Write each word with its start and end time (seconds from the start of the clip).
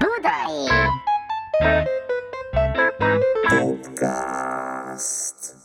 Budai! 0.00 0.56
Podcast. 3.50 5.59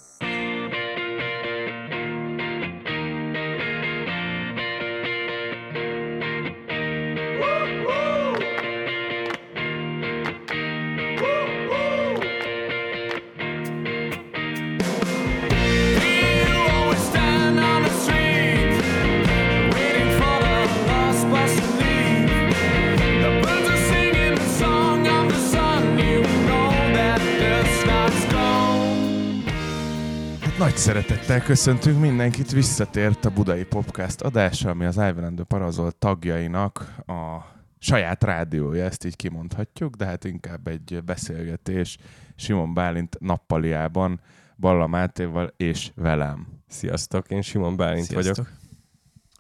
Nagy 30.65 30.77
szeretettel 30.77 31.41
köszöntünk 31.41 31.99
mindenkit, 31.99 32.51
visszatért 32.51 33.25
a 33.25 33.29
Budai 33.29 33.63
Podcast 33.63 34.21
adása, 34.21 34.69
ami 34.69 34.85
az 34.85 34.95
Ivanendő 34.95 35.43
Parazol 35.43 35.91
tagjainak 35.91 36.95
a 37.07 37.37
saját 37.79 38.23
rádiója, 38.23 38.83
ezt 38.83 39.05
így 39.05 39.15
kimondhatjuk, 39.15 39.95
de 39.95 40.05
hát 40.05 40.23
inkább 40.23 40.67
egy 40.67 41.01
beszélgetés 41.03 41.97
Simon 42.35 42.73
Bálint 42.73 43.17
nappaliában, 43.19 44.21
Balla 44.57 44.87
Mátéval 44.87 45.53
és 45.57 45.91
velem. 45.95 46.47
Sziasztok, 46.67 47.29
én 47.29 47.41
Simon 47.41 47.75
Bálint 47.75 48.05
Sziasztok. 48.05 48.35
vagyok. 48.35 48.51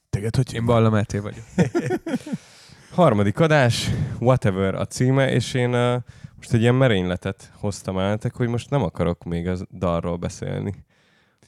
Téged, 0.09 0.35
hogy 0.35 0.53
Én 0.53 0.65
Balla 0.65 0.89
Máté 0.89 1.17
vagyok. 1.17 1.43
Harmadik 2.91 3.39
adás, 3.39 3.89
Whatever 4.19 4.75
a 4.75 4.85
címe, 4.85 5.31
és 5.31 5.53
én 5.53 5.73
uh, 5.73 6.01
most 6.35 6.53
egy 6.53 6.61
ilyen 6.61 6.75
merényletet 6.75 7.51
hoztam 7.53 7.97
el 7.97 8.09
nektek, 8.09 8.35
hogy 8.35 8.47
most 8.47 8.69
nem 8.69 8.83
akarok 8.83 9.23
még 9.23 9.47
az 9.47 9.65
dalról 9.71 10.17
beszélni, 10.17 10.85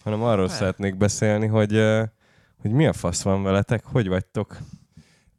hanem 0.07 0.23
arról 0.23 0.47
szeretnék 0.47 0.97
beszélni, 0.97 1.47
hogy, 1.47 1.71
hogy 2.61 2.71
mi 2.71 2.87
a 2.87 2.93
fasz 2.93 3.21
van 3.21 3.43
veletek, 3.43 3.85
hogy 3.85 4.07
vagytok. 4.07 4.57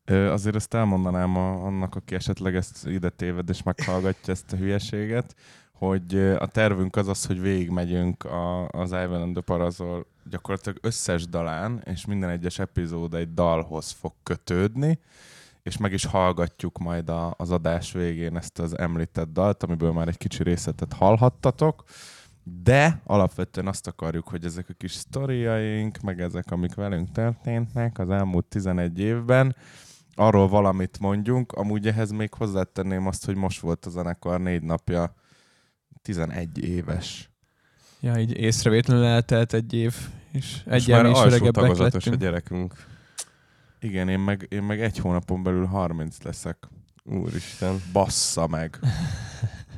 Azért 0.06 0.54
ezt 0.54 0.74
elmondanám 0.74 1.36
a, 1.36 1.64
annak, 1.64 1.94
aki 1.94 2.14
esetleg 2.14 2.56
ezt 2.56 2.86
ide 2.86 3.08
téved 3.08 3.48
és 3.48 3.62
meghallgatja 3.62 4.32
ezt 4.32 4.52
a 4.52 4.56
hülyeséget, 4.56 5.34
hogy 5.72 6.16
a 6.38 6.46
tervünk 6.46 6.96
az 6.96 7.08
az, 7.08 7.26
hogy 7.26 7.40
végigmegyünk 7.40 8.24
a, 8.24 8.68
az 8.68 8.90
Ivan 8.90 9.22
and 9.22 9.32
the 9.32 9.42
Parazol 9.42 10.06
gyakorlatilag 10.30 10.78
összes 10.82 11.28
dalán, 11.28 11.82
és 11.84 12.06
minden 12.06 12.30
egyes 12.30 12.58
epizód 12.58 13.14
egy 13.14 13.34
dalhoz 13.34 13.90
fog 13.90 14.12
kötődni, 14.22 14.98
és 15.62 15.76
meg 15.76 15.92
is 15.92 16.04
hallgatjuk 16.04 16.78
majd 16.78 17.08
a, 17.08 17.34
az 17.36 17.50
adás 17.50 17.92
végén 17.92 18.36
ezt 18.36 18.58
az 18.58 18.78
említett 18.78 19.32
dalt, 19.32 19.62
amiből 19.62 19.92
már 19.92 20.08
egy 20.08 20.18
kicsi 20.18 20.42
részletet 20.42 20.92
hallhattatok, 20.92 21.84
de 22.62 23.00
alapvetően 23.04 23.66
azt 23.66 23.86
akarjuk, 23.86 24.28
hogy 24.28 24.44
ezek 24.44 24.68
a 24.68 24.72
kis 24.72 24.92
sztoriaink, 24.92 26.00
meg 26.00 26.20
ezek, 26.20 26.50
amik 26.50 26.74
velünk 26.74 27.10
történtek 27.10 27.98
az 27.98 28.10
elmúlt 28.10 28.44
11 28.44 28.98
évben, 28.98 29.56
arról 30.14 30.48
valamit 30.48 30.98
mondjunk. 30.98 31.52
Amúgy 31.52 31.86
ehhez 31.86 32.10
még 32.10 32.34
hozzátenném 32.34 33.06
azt, 33.06 33.24
hogy 33.24 33.36
most 33.36 33.60
volt 33.60 33.86
a 33.86 33.90
zenekar 33.90 34.40
négy 34.40 34.62
napja 34.62 35.14
11 36.02 36.64
éves. 36.64 37.30
Ja, 38.00 38.18
így 38.18 38.32
észrevétlenül 38.32 39.04
eltelt 39.04 39.52
egy 39.52 39.74
év, 39.74 39.94
és 40.32 40.62
már 40.64 40.76
is 40.76 40.88
alsó 40.88 41.20
öregebbek 41.20 41.52
tagozatos 41.52 42.06
a 42.06 42.10
lettünk. 42.10 42.16
gyerekünk. 42.16 42.74
Igen, 43.80 44.08
én 44.08 44.18
meg, 44.18 44.46
én 44.50 44.62
meg 44.62 44.80
egy 44.80 44.98
hónapon 44.98 45.42
belül 45.42 45.66
30 45.66 46.22
leszek. 46.22 46.68
Úristen. 47.04 47.82
Bassza 47.92 48.46
meg. 48.46 48.78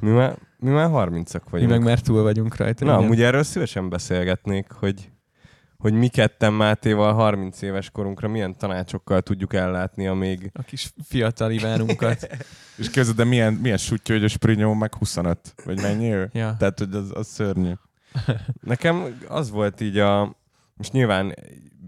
Mi 0.01 0.11
már, 0.11 0.39
mi 0.61 0.71
már 0.71 0.89
30-ak 0.93 1.45
Mi 1.45 1.51
vagyunk. 1.51 1.71
meg 1.71 1.83
már 1.83 2.01
túl 2.01 2.23
vagyunk 2.23 2.57
rajta. 2.57 2.85
Na, 2.85 2.93
igen. 2.93 3.05
amúgy 3.05 3.23
erről 3.23 3.43
szívesen 3.43 3.89
beszélgetnék, 3.89 4.71
hogy, 4.71 5.11
hogy 5.77 5.93
mi 5.93 6.09
ketten 6.09 6.53
Mátéval 6.53 7.13
30 7.13 7.63
éves 7.63 7.91
korunkra 7.91 8.29
milyen 8.29 8.57
tanácsokkal 8.59 9.21
tudjuk 9.21 9.55
ellátni 9.55 10.07
a 10.07 10.15
még... 10.15 10.51
A 10.55 10.63
kis 10.63 10.93
fiatal 11.05 11.51
Ivánunkat. 11.51 12.29
És 12.79 12.91
közben, 12.91 13.17
de 13.17 13.25
milyen, 13.25 13.53
milyen 13.53 13.77
sutyó, 13.77 14.15
hogy 14.15 14.25
a 14.25 14.29
Sprinyó 14.29 14.75
meg 14.75 14.95
25, 14.95 15.55
vagy 15.65 15.81
mennyi 15.81 16.13
ő? 16.13 16.31
ja. 16.33 16.55
Tehát, 16.59 16.79
hogy 16.79 16.95
az, 16.95 17.11
az 17.15 17.27
szörnyű. 17.27 17.73
Nekem 18.63 19.19
az 19.29 19.51
volt 19.51 19.81
így 19.81 19.99
a... 19.99 20.39
Most 20.75 20.93
nyilván 20.93 21.35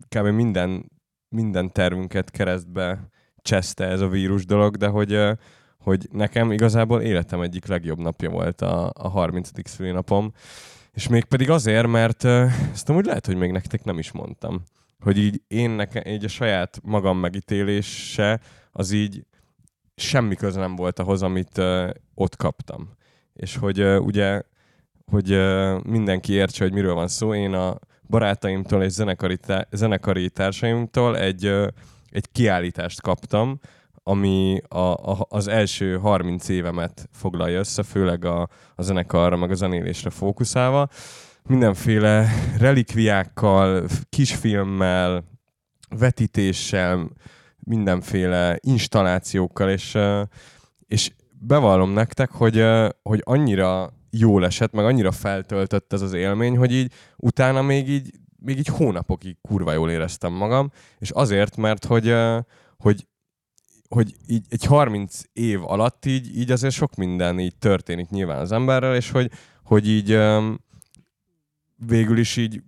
kb. 0.08 0.26
minden, 0.26 0.90
minden 1.28 1.72
tervünket 1.72 2.30
keresztbe 2.30 3.10
cseszte 3.42 3.84
ez 3.86 4.00
a 4.00 4.08
vírus 4.08 4.44
dolog, 4.44 4.76
de 4.76 4.86
hogy, 4.86 5.12
ö, 5.12 5.32
hogy 5.82 6.08
nekem 6.12 6.52
igazából 6.52 7.00
életem 7.00 7.40
egyik 7.40 7.66
legjobb 7.66 7.98
napja 7.98 8.30
volt 8.30 8.60
a, 8.60 8.92
a 8.94 9.08
30. 9.08 9.50
szülinapom. 9.64 10.32
És 10.92 11.08
még 11.08 11.24
pedig 11.24 11.50
azért, 11.50 11.86
mert 11.86 12.24
ezt 12.72 12.88
amúgy 12.88 13.04
lehet, 13.04 13.26
hogy 13.26 13.36
még 13.36 13.50
nektek 13.50 13.84
nem 13.84 13.98
is 13.98 14.12
mondtam. 14.12 14.62
Hogy 15.00 15.18
így 15.18 15.42
én 15.48 15.70
nekem, 15.70 16.02
így 16.06 16.24
a 16.24 16.28
saját 16.28 16.80
magam 16.82 17.18
megítélése, 17.18 18.40
az 18.72 18.90
így 18.90 19.24
semmi 19.94 20.34
köze 20.34 20.60
nem 20.60 20.76
volt 20.76 20.98
ahhoz, 20.98 21.22
amit 21.22 21.58
ö, 21.58 21.90
ott 22.14 22.36
kaptam. 22.36 22.88
És 23.34 23.56
hogy 23.56 23.80
ö, 23.80 23.96
ugye, 23.96 24.42
hogy 25.06 25.32
ö, 25.32 25.78
mindenki 25.84 26.32
értse, 26.32 26.64
hogy 26.64 26.72
miről 26.72 26.94
van 26.94 27.08
szó, 27.08 27.34
én 27.34 27.52
a 27.52 27.78
barátaimtól 28.08 28.82
és 28.82 28.92
zenekari, 28.92 29.36
tá- 29.36 29.68
zenekari 29.70 30.30
társaimtól 30.30 31.18
egy, 31.18 31.44
ö, 31.44 31.68
egy 32.10 32.30
kiállítást 32.32 33.00
kaptam, 33.00 33.60
ami 34.02 34.60
a, 34.68 34.78
a, 34.78 35.26
az 35.28 35.48
első 35.48 35.98
30 35.98 36.48
évemet 36.48 37.08
foglalja 37.12 37.58
össze, 37.58 37.82
főleg 37.82 38.24
a, 38.24 38.48
a 38.74 38.82
zenekarra, 38.82 39.36
meg 39.36 39.50
a 39.50 39.54
zenélésre 39.54 40.10
fókuszálva. 40.10 40.88
Mindenféle 41.42 42.28
relikviákkal, 42.58 43.86
kisfilmmel, 44.08 45.24
vetítéssel, 45.88 47.10
mindenféle 47.58 48.58
installációkkal, 48.60 49.70
és, 49.70 49.98
és 50.86 51.10
bevallom 51.40 51.90
nektek, 51.90 52.30
hogy, 52.30 52.64
hogy 53.02 53.20
annyira 53.24 53.92
jól 54.10 54.44
esett, 54.44 54.72
meg 54.72 54.84
annyira 54.84 55.12
feltöltött 55.12 55.92
ez 55.92 56.00
az 56.00 56.12
élmény, 56.12 56.56
hogy 56.56 56.72
így 56.72 56.92
utána 57.16 57.62
még 57.62 57.88
így, 57.88 58.10
még 58.38 58.58
így 58.58 58.66
hónapokig 58.66 59.36
kurva 59.40 59.72
jól 59.72 59.90
éreztem 59.90 60.32
magam, 60.32 60.70
és 60.98 61.10
azért, 61.10 61.56
mert 61.56 61.84
hogy, 61.84 62.14
hogy 62.76 63.06
hogy 63.94 64.14
így 64.26 64.44
egy 64.48 64.64
30 64.64 65.20
év 65.32 65.64
alatt 65.64 66.06
így, 66.06 66.38
így 66.38 66.50
azért 66.50 66.74
sok 66.74 66.94
minden 66.94 67.38
így 67.38 67.56
történik 67.56 68.08
nyilván 68.08 68.38
az 68.38 68.52
emberrel, 68.52 68.94
és 68.94 69.10
hogy, 69.10 69.30
hogy 69.64 69.88
így 69.88 70.10
öm, 70.10 70.60
végül 71.86 72.18
is 72.18 72.36
így 72.36 72.62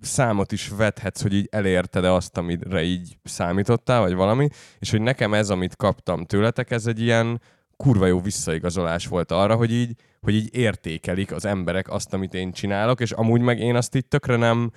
számot 0.00 0.52
is 0.52 0.68
vethetsz, 0.68 1.22
hogy 1.22 1.34
így 1.34 1.48
elérted-e 1.50 2.12
azt, 2.12 2.36
amire 2.36 2.82
így 2.82 3.18
számítottál, 3.22 4.00
vagy 4.00 4.14
valami, 4.14 4.48
és 4.78 4.90
hogy 4.90 5.00
nekem 5.00 5.34
ez, 5.34 5.50
amit 5.50 5.76
kaptam 5.76 6.24
tőletek, 6.24 6.70
ez 6.70 6.86
egy 6.86 7.00
ilyen 7.00 7.40
kurva 7.76 8.06
jó 8.06 8.20
visszaigazolás 8.20 9.06
volt 9.06 9.32
arra, 9.32 9.54
hogy 9.54 9.72
így, 9.72 9.94
hogy 10.20 10.34
így 10.34 10.54
értékelik 10.54 11.32
az 11.32 11.44
emberek 11.44 11.90
azt, 11.90 12.14
amit 12.14 12.34
én 12.34 12.52
csinálok, 12.52 13.00
és 13.00 13.10
amúgy 13.10 13.40
meg 13.40 13.58
én 13.58 13.76
azt 13.76 13.94
így 13.94 14.06
tökre 14.06 14.36
nem, 14.36 14.70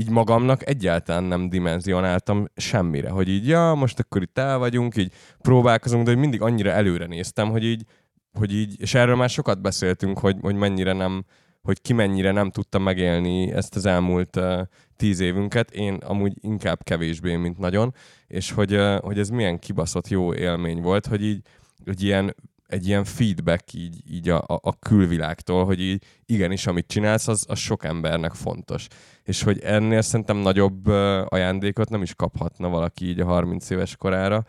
így 0.00 0.10
magamnak 0.10 0.68
egyáltalán 0.68 1.24
nem 1.24 1.48
dimenzionáltam 1.48 2.46
semmire, 2.56 3.10
hogy 3.10 3.28
így, 3.28 3.46
ja, 3.46 3.74
most 3.74 3.98
akkor 3.98 4.22
itt 4.22 4.38
el 4.38 4.58
vagyunk, 4.58 4.96
így 4.96 5.12
próbálkozunk, 5.38 6.04
de 6.04 6.10
hogy 6.10 6.20
mindig 6.20 6.42
annyira 6.42 6.70
előre 6.70 7.06
néztem, 7.06 7.50
hogy 7.50 7.64
így, 7.64 7.84
hogy 8.32 8.52
így, 8.54 8.80
és 8.80 8.94
erről 8.94 9.16
már 9.16 9.30
sokat 9.30 9.60
beszéltünk, 9.60 10.18
hogy, 10.18 10.36
hogy 10.40 10.54
mennyire 10.54 10.92
nem, 10.92 11.24
hogy 11.62 11.80
ki 11.80 11.92
mennyire 11.92 12.30
nem 12.30 12.50
tudta 12.50 12.78
megélni 12.78 13.52
ezt 13.52 13.76
az 13.76 13.86
elmúlt 13.86 14.36
uh, 14.36 14.60
tíz 14.96 15.20
évünket, 15.20 15.70
én 15.70 15.94
amúgy 15.94 16.32
inkább 16.40 16.82
kevésbé, 16.82 17.36
mint 17.36 17.58
nagyon, 17.58 17.94
és 18.26 18.50
hogy, 18.50 18.74
uh, 18.74 18.98
hogy 18.98 19.18
ez 19.18 19.28
milyen 19.28 19.58
kibaszott 19.58 20.08
jó 20.08 20.34
élmény 20.34 20.80
volt, 20.80 21.06
hogy 21.06 21.24
így, 21.24 21.40
hogy 21.84 22.02
ilyen, 22.02 22.34
egy 22.66 22.86
ilyen 22.86 23.04
feedback 23.04 23.72
így, 23.72 23.96
így 24.10 24.28
a, 24.28 24.38
a, 24.38 24.58
a 24.62 24.78
külvilágtól, 24.78 25.64
hogy 25.64 25.80
így 25.80 26.04
igenis, 26.26 26.66
amit 26.66 26.86
csinálsz, 26.86 27.28
az, 27.28 27.44
az 27.48 27.58
sok 27.58 27.84
embernek 27.84 28.32
fontos. 28.32 28.86
És 29.28 29.42
hogy 29.42 29.58
ennél 29.60 30.02
szerintem 30.02 30.36
nagyobb 30.36 30.86
ajándékot 31.28 31.88
nem 31.88 32.02
is 32.02 32.14
kaphatna 32.14 32.68
valaki 32.68 33.08
így 33.08 33.20
a 33.20 33.24
30 33.24 33.70
éves 33.70 33.96
korára. 33.96 34.44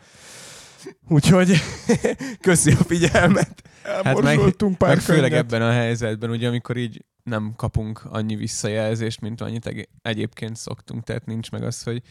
Úgyhogy 1.08 1.52
köszi 2.40 2.70
a 2.72 2.74
figyelmet. 2.84 3.62
Hát 3.82 4.20
meg, 4.20 4.38
pár 4.78 4.88
meg 4.88 4.98
főleg 5.00 5.32
ebben 5.32 5.62
a 5.62 5.70
helyzetben, 5.70 6.30
ugye 6.30 6.48
amikor 6.48 6.76
így 6.76 7.04
nem 7.22 7.52
kapunk 7.56 8.02
annyi 8.10 8.36
visszajelzést, 8.36 9.20
mint 9.20 9.40
annyit 9.40 9.66
eg- 9.66 9.88
egyébként 10.02 10.56
szoktunk, 10.56 11.04
tehát 11.04 11.26
nincs 11.26 11.50
meg 11.50 11.62
az, 11.62 11.82
hogy 11.82 12.02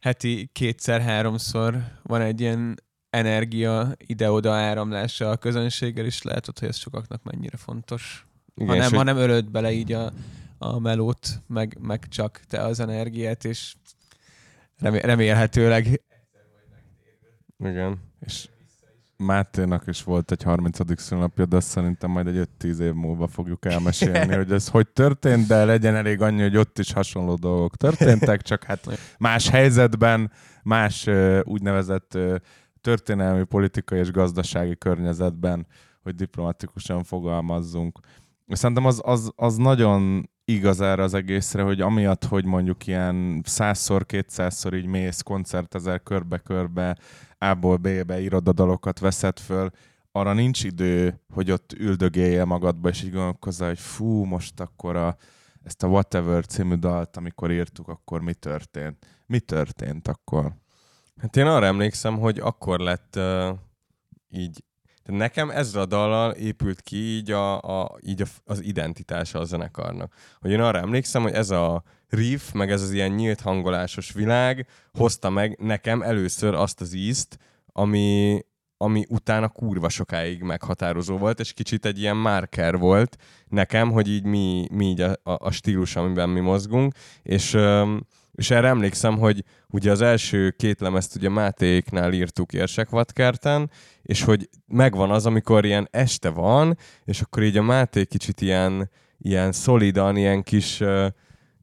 heti 0.00 0.50
kétszer-háromszor 0.52 1.78
van 2.02 2.20
egy 2.20 2.40
ilyen 2.40 2.82
energia 3.10 3.92
ide-oda 4.06 4.52
áramlása 4.52 5.30
a 5.30 5.36
közönséggel, 5.36 6.04
és 6.04 6.22
látod, 6.22 6.58
hogy 6.58 6.68
ez 6.68 6.76
sokaknak 6.76 7.22
mennyire 7.22 7.56
fontos. 7.56 8.26
Igen, 8.54 8.68
ha, 8.68 8.74
nem, 8.76 8.88
hogy- 8.88 8.98
ha 8.98 9.02
nem 9.04 9.16
ölöd 9.16 9.50
bele 9.50 9.72
így 9.72 9.92
a, 9.92 10.12
a 10.62 10.78
melót, 10.78 11.42
meg, 11.46 11.76
meg 11.80 12.08
csak 12.08 12.40
te 12.48 12.62
az 12.62 12.80
energiát, 12.80 13.44
és 13.44 13.74
remé- 14.78 15.04
remélhetőleg 15.04 16.00
Igen. 17.58 17.98
És 18.20 18.48
Máténak 19.16 19.86
is 19.86 20.02
volt 20.02 20.30
egy 20.30 20.42
30. 20.42 21.00
szülnapja, 21.00 21.46
de 21.46 21.56
azt 21.56 21.68
szerintem 21.68 22.10
majd 22.10 22.26
egy 22.26 22.48
5-10 22.60 22.78
év 22.78 22.92
múlva 22.92 23.26
fogjuk 23.26 23.64
elmesélni, 23.64 24.34
hogy 24.44 24.52
ez 24.52 24.68
hogy 24.68 24.88
történt, 24.88 25.46
de 25.46 25.64
legyen 25.64 25.94
elég 25.94 26.20
annyi, 26.20 26.42
hogy 26.42 26.56
ott 26.56 26.78
is 26.78 26.92
hasonló 26.92 27.34
dolgok 27.34 27.76
történtek, 27.76 28.42
csak 28.42 28.64
hát 28.64 29.14
más 29.18 29.48
helyzetben, 29.48 30.32
más 30.62 31.08
úgynevezett 31.42 32.18
történelmi, 32.80 33.44
politikai 33.44 33.98
és 33.98 34.10
gazdasági 34.10 34.76
környezetben, 34.78 35.66
hogy 36.02 36.14
diplomatikusan 36.14 37.04
fogalmazzunk. 37.04 37.98
Szerintem 38.48 38.86
az, 38.86 39.00
az, 39.04 39.32
az 39.36 39.56
nagyon 39.56 40.30
igaz 40.44 40.80
erre 40.80 41.02
az 41.02 41.14
egészre, 41.14 41.62
hogy 41.62 41.80
amiatt, 41.80 42.24
hogy 42.24 42.44
mondjuk 42.44 42.86
ilyen 42.86 43.42
százszor, 43.44 44.06
kétszázszor 44.06 44.74
így 44.74 44.86
mész, 44.86 45.20
koncertezel 45.20 45.98
körbe-körbe, 45.98 46.98
A-ból 47.38 47.76
B-be 47.76 48.20
irodadalokat 48.20 48.98
veszed 48.98 49.38
föl, 49.38 49.70
arra 50.12 50.32
nincs 50.32 50.64
idő, 50.64 51.20
hogy 51.34 51.50
ott 51.50 51.72
üldögélje 51.72 52.44
magadba, 52.44 52.88
és 52.88 53.02
így 53.02 53.12
gondolkozzál, 53.12 53.68
hogy 53.68 53.78
fú, 53.78 54.24
most 54.24 54.60
akkor 54.60 54.96
a, 54.96 55.16
ezt 55.62 55.82
a 55.82 55.86
Whatever 55.86 56.46
című 56.46 56.74
dalt, 56.74 57.16
amikor 57.16 57.50
írtuk, 57.50 57.88
akkor 57.88 58.20
mi 58.20 58.34
történt? 58.34 59.06
Mi 59.26 59.40
történt 59.40 60.08
akkor? 60.08 60.52
Hát 61.20 61.36
én 61.36 61.46
arra 61.46 61.66
emlékszem, 61.66 62.18
hogy 62.18 62.38
akkor 62.38 62.78
lett 62.78 63.16
uh, 63.16 63.58
így 64.28 64.64
de 65.04 65.12
nekem 65.12 65.50
ezzel 65.50 65.80
a 65.80 65.86
dallal 65.86 66.30
épült 66.30 66.80
ki 66.80 66.96
így, 66.96 67.30
a, 67.30 67.60
a, 67.60 67.98
így 68.00 68.22
a, 68.22 68.26
az 68.44 68.62
identitása 68.62 69.38
a 69.38 69.44
zenekarnak. 69.44 70.14
Hogy 70.40 70.50
én 70.50 70.60
arra 70.60 70.78
emlékszem, 70.78 71.22
hogy 71.22 71.32
ez 71.32 71.50
a 71.50 71.82
riff, 72.08 72.52
meg 72.52 72.70
ez 72.70 72.82
az 72.82 72.90
ilyen 72.90 73.10
nyílt 73.10 73.40
hangolásos 73.40 74.12
világ 74.12 74.66
hozta 74.92 75.30
meg 75.30 75.58
nekem 75.60 76.02
először 76.02 76.54
azt 76.54 76.80
az 76.80 76.92
ízt, 76.92 77.38
ami, 77.66 78.40
ami 78.76 79.04
utána 79.08 79.48
kurva 79.48 79.88
sokáig 79.88 80.42
meghatározó 80.42 81.16
volt, 81.16 81.40
és 81.40 81.52
kicsit 81.52 81.86
egy 81.86 81.98
ilyen 81.98 82.16
marker 82.16 82.78
volt 82.78 83.16
nekem, 83.48 83.90
hogy 83.90 84.08
így 84.08 84.24
mi, 84.24 84.66
mi 84.70 84.86
így 84.86 85.00
a, 85.00 85.10
a, 85.22 85.46
a 85.46 85.50
stílus, 85.50 85.96
amiben 85.96 86.28
mi 86.28 86.40
mozgunk, 86.40 86.94
és 87.22 87.58
és 88.32 88.50
erre 88.50 88.68
emlékszem, 88.68 89.18
hogy 89.18 89.44
ugye 89.68 89.90
az 89.90 90.00
első 90.00 90.50
két 90.50 90.80
lemezt 90.80 91.16
ugye 91.16 91.28
Mátéknál 91.28 92.12
írtuk 92.12 92.52
Érsekvatkerten, 92.52 93.70
és 94.02 94.22
hogy 94.22 94.48
megvan 94.66 95.10
az, 95.10 95.26
amikor 95.26 95.64
ilyen 95.64 95.88
este 95.90 96.28
van, 96.28 96.76
és 97.04 97.20
akkor 97.20 97.42
így 97.42 97.56
a 97.56 97.62
Máté 97.62 98.04
kicsit 98.04 98.40
ilyen, 98.40 98.90
ilyen 99.18 99.52
szolidan, 99.52 100.16
ilyen 100.16 100.42
kis, 100.42 100.80
uh, 100.80 101.06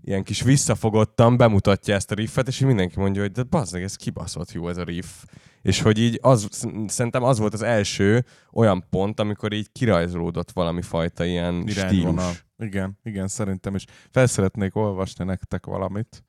ilyen 0.01 0.23
kis 0.23 0.41
visszafogottan 0.41 1.37
bemutatja 1.37 1.95
ezt 1.95 2.11
a 2.11 2.15
riffet, 2.15 2.47
és 2.47 2.59
így 2.59 2.67
mindenki 2.67 2.99
mondja, 2.99 3.21
hogy 3.21 3.31
de 3.31 3.43
bazdmeg, 3.43 3.83
ez 3.83 3.95
kibaszott 3.95 4.51
jó 4.51 4.69
ez 4.69 4.77
a 4.77 4.83
riff. 4.83 5.23
És 5.61 5.81
hogy 5.81 5.99
így 5.99 6.19
az, 6.21 6.47
szerintem 6.87 7.23
az 7.23 7.39
volt 7.39 7.53
az 7.53 7.61
első 7.61 8.25
olyan 8.53 8.85
pont, 8.89 9.19
amikor 9.19 9.53
így 9.53 9.71
kirajzolódott 9.71 10.51
valami 10.51 10.81
fajta 10.81 11.25
ilyen 11.25 11.63
Irányvonal. 11.67 12.23
stílus. 12.23 12.45
Igen, 12.57 12.97
igen, 13.03 13.27
szerintem 13.27 13.75
is. 13.75 13.85
Felszeretnék 14.09 14.75
olvasni 14.75 15.25
nektek 15.25 15.65
valamit. 15.65 16.23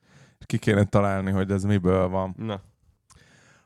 Ki 0.46 0.58
kéne 0.58 0.84
találni, 0.84 1.30
hogy 1.30 1.50
ez 1.50 1.62
miből 1.62 2.08
van. 2.08 2.34
Na. 2.38 2.60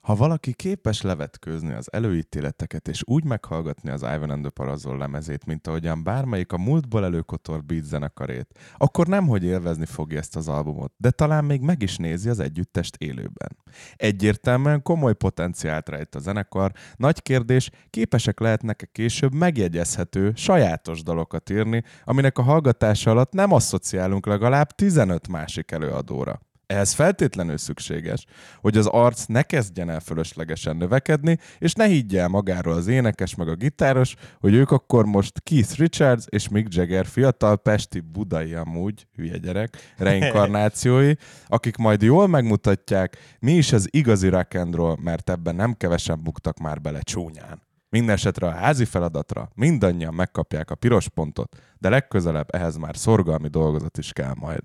Ha 0.05 0.15
valaki 0.15 0.53
képes 0.53 1.03
levetkőzni 1.03 1.73
az 1.73 1.93
előítéleteket 1.93 2.88
és 2.88 3.03
úgy 3.05 3.25
meghallgatni 3.25 3.91
az 3.91 4.03
Ivan 4.03 4.31
and 4.31 4.41
the 4.41 4.50
Parazol 4.50 4.99
lemezét, 4.99 5.47
mint 5.47 5.67
ahogyan 5.67 6.03
bármelyik 6.03 6.53
a 6.53 6.59
múltból 6.59 7.05
előkotolt 7.05 7.67
beat 7.67 7.85
zenekarét, 7.85 8.59
akkor 8.76 9.06
nemhogy 9.06 9.44
élvezni 9.44 9.87
fogja 9.87 10.19
ezt 10.19 10.37
az 10.37 10.49
albumot, 10.49 10.93
de 10.97 11.11
talán 11.11 11.44
még 11.44 11.61
meg 11.61 11.82
is 11.82 11.97
nézi 11.97 12.29
az 12.29 12.38
együttest 12.38 12.97
élőben. 12.97 13.56
Egyértelműen 13.97 14.82
komoly 14.82 15.15
potenciált 15.15 15.88
rejt 15.88 16.15
a 16.15 16.19
zenekar, 16.19 16.73
nagy 16.97 17.23
kérdés, 17.23 17.71
képesek 17.91 18.41
lehetnek-e 18.41 18.87
később 18.93 19.35
megjegyezhető, 19.35 20.32
sajátos 20.35 21.03
dalokat 21.03 21.50
írni, 21.50 21.82
aminek 22.05 22.38
a 22.38 22.43
hallgatása 22.43 23.11
alatt 23.11 23.32
nem 23.32 23.53
asszociálunk 23.53 24.26
legalább 24.26 24.71
15 24.71 25.29
másik 25.29 25.71
előadóra. 25.71 26.41
Ehhez 26.66 26.93
feltétlenül 26.93 27.56
szükséges, 27.56 28.25
hogy 28.61 28.76
az 28.76 28.87
arc 28.87 29.25
ne 29.25 29.43
kezdjen 29.43 29.90
el 29.90 30.00
fölöslegesen 30.00 30.76
növekedni, 30.76 31.38
és 31.58 31.72
ne 31.72 31.84
higgye 31.87 32.20
el 32.20 32.28
magáról 32.28 32.75
az 32.75 32.87
énekes 32.87 33.34
meg 33.34 33.49
a 33.49 33.55
gitáros, 33.55 34.14
hogy 34.40 34.55
ők 34.55 34.70
akkor 34.70 35.05
most 35.05 35.43
Keith 35.43 35.78
Richards 35.78 36.25
és 36.28 36.49
Mick 36.49 36.75
Jagger 36.75 37.06
fiatal 37.06 37.56
pesti 37.56 38.00
budai 38.00 38.55
amúgy, 38.55 39.06
hülye 39.16 39.37
gyerek, 39.37 39.93
reinkarnációi, 39.96 41.12
akik 41.46 41.76
majd 41.76 42.02
jól 42.02 42.26
megmutatják, 42.26 43.37
mi 43.38 43.52
is 43.52 43.72
az 43.72 43.88
igazi 43.90 44.28
rock 44.28 44.55
and 44.55 44.75
roll, 44.75 44.96
mert 45.02 45.31
ebben 45.31 45.55
nem 45.55 45.72
kevesen 45.72 46.22
buktak 46.22 46.58
már 46.58 46.81
bele 46.81 47.00
csúnyán. 47.00 47.62
Mindenesetre 47.88 48.46
a 48.46 48.50
házi 48.50 48.84
feladatra 48.84 49.50
mindannyian 49.55 50.14
megkapják 50.14 50.70
a 50.70 50.75
piros 50.75 51.08
pontot, 51.08 51.56
de 51.78 51.88
legközelebb 51.88 52.55
ehhez 52.55 52.76
már 52.76 52.96
szorgalmi 52.96 53.49
dolgozat 53.49 53.99
is 53.99 54.12
kell 54.12 54.34
majd 54.34 54.62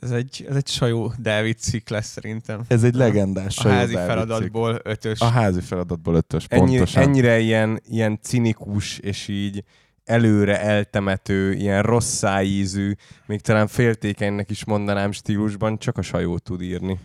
ez 0.00 0.10
egy, 0.10 0.46
ez 0.48 0.56
egy 0.56 0.66
sajó 0.68 1.12
Dávid 1.18 1.58
cikk 1.58 1.88
lesz 1.88 2.06
szerintem. 2.06 2.60
Ez 2.68 2.84
egy 2.84 2.94
legendás 2.94 3.54
sajó 3.54 3.74
A 3.74 3.76
házi 3.76 3.92
Dávid 3.92 4.08
feladatból 4.08 4.72
cikk. 4.74 4.86
ötös. 4.86 5.20
A 5.20 5.24
házi 5.28 5.60
feladatból 5.60 6.14
ötös, 6.14 6.46
Ennyi, 6.48 6.68
pontosan. 6.68 7.02
Ennyire 7.02 7.38
ilyen, 7.38 7.80
ilyen 7.88 8.18
cinikus, 8.22 8.98
és 8.98 9.28
így 9.28 9.64
előre 10.04 10.60
eltemető, 10.60 11.52
ilyen 11.52 11.82
rossz 11.82 12.14
szájízű, 12.14 12.92
még 13.26 13.40
talán 13.40 13.66
féltékenynek 13.66 14.50
is 14.50 14.64
mondanám 14.64 15.12
stílusban, 15.12 15.78
csak 15.78 15.98
a 15.98 16.02
sajó 16.02 16.38
tud 16.38 16.62
írni 16.62 16.98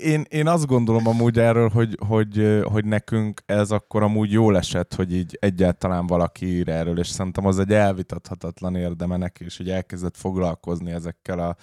én, 0.00 0.24
én 0.28 0.46
azt 0.46 0.66
gondolom 0.66 1.06
amúgy 1.06 1.38
erről, 1.38 1.68
hogy, 1.68 1.96
hogy, 2.06 2.62
hogy 2.62 2.84
nekünk 2.84 3.42
ez 3.46 3.70
akkor 3.70 4.02
amúgy 4.02 4.32
jól 4.32 4.56
esett, 4.56 4.94
hogy 4.94 5.14
így 5.14 5.38
egyáltalán 5.40 6.06
valaki 6.06 6.46
ír 6.46 6.68
erről, 6.68 6.98
és 6.98 7.08
szerintem 7.08 7.46
az 7.46 7.58
egy 7.58 7.72
elvitathatatlan 7.72 8.76
érdeme 8.76 9.16
neki, 9.16 9.44
és 9.44 9.56
hogy 9.56 9.70
elkezdett 9.70 10.16
foglalkozni 10.16 10.90
ezekkel 10.90 11.38
a 11.38 11.56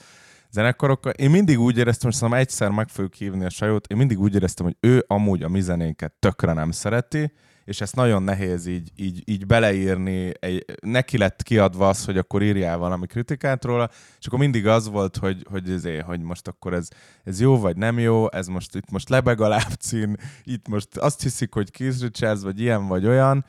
zenekarokkal. 0.51 1.12
Én 1.12 1.30
mindig 1.30 1.59
úgy 1.59 1.77
éreztem, 1.77 2.09
hogy 2.09 2.19
szerintem 2.19 2.39
egyszer 2.39 2.69
meg 2.69 2.89
fogjuk 2.89 3.13
hívni 3.13 3.45
a 3.45 3.50
sajót, 3.50 3.88
én 3.88 3.98
mindig 3.98 4.19
úgy 4.19 4.36
éreztem, 4.36 4.65
hogy 4.65 4.77
ő 4.80 5.03
amúgy 5.07 5.44
a 5.44 5.50
mi 5.50 5.62
zenénket 5.62 6.13
tökre 6.19 6.53
nem 6.53 6.71
szereti, 6.71 7.31
és 7.68 7.81
ezt 7.81 7.96
nagyon 7.96 8.24
nehéz 8.24 8.66
így, 8.66 8.92
így, 8.96 9.22
így 9.25 9.46
beleírni, 9.46 10.31
egy, 10.40 10.66
neki 10.81 11.18
lett 11.18 11.44
kiadva 11.44 11.88
az, 11.88 12.06
hogy 12.06 12.18
akkor 12.18 12.44
írjál 12.44 12.78
valami 12.78 13.08
kritikát 13.08 13.66
róla, 13.66 13.90
és 14.19 14.25
akkor 14.28 14.40
mindig 14.40 14.68
az 14.68 14.90
volt, 14.90 15.18
hogy, 15.18 15.46
hogy, 15.50 15.69
ezért, 15.69 16.06
hogy 16.06 16.22
most 16.22 16.48
akkor 16.48 16.74
ez, 16.74 16.88
ez 17.24 17.42
jó 17.42 17.60
vagy 17.60 17.78
nem 17.78 18.00
jó, 18.00 18.31
ez 18.31 18.48
most 18.48 18.75
itt 18.75 18.92
most 18.92 19.10
lebeg 19.10 19.42
a 19.42 19.48
lábcín, 19.48 20.16
itt 20.44 20.68
most 20.68 20.98
azt 20.98 21.22
hiszik, 21.22 21.53
hogy 21.53 21.72
Keith 21.72 22.01
Richards, 22.01 22.41
vagy 22.41 22.60
ilyen 22.60 22.88
vagy 22.88 23.06
olyan. 23.06 23.46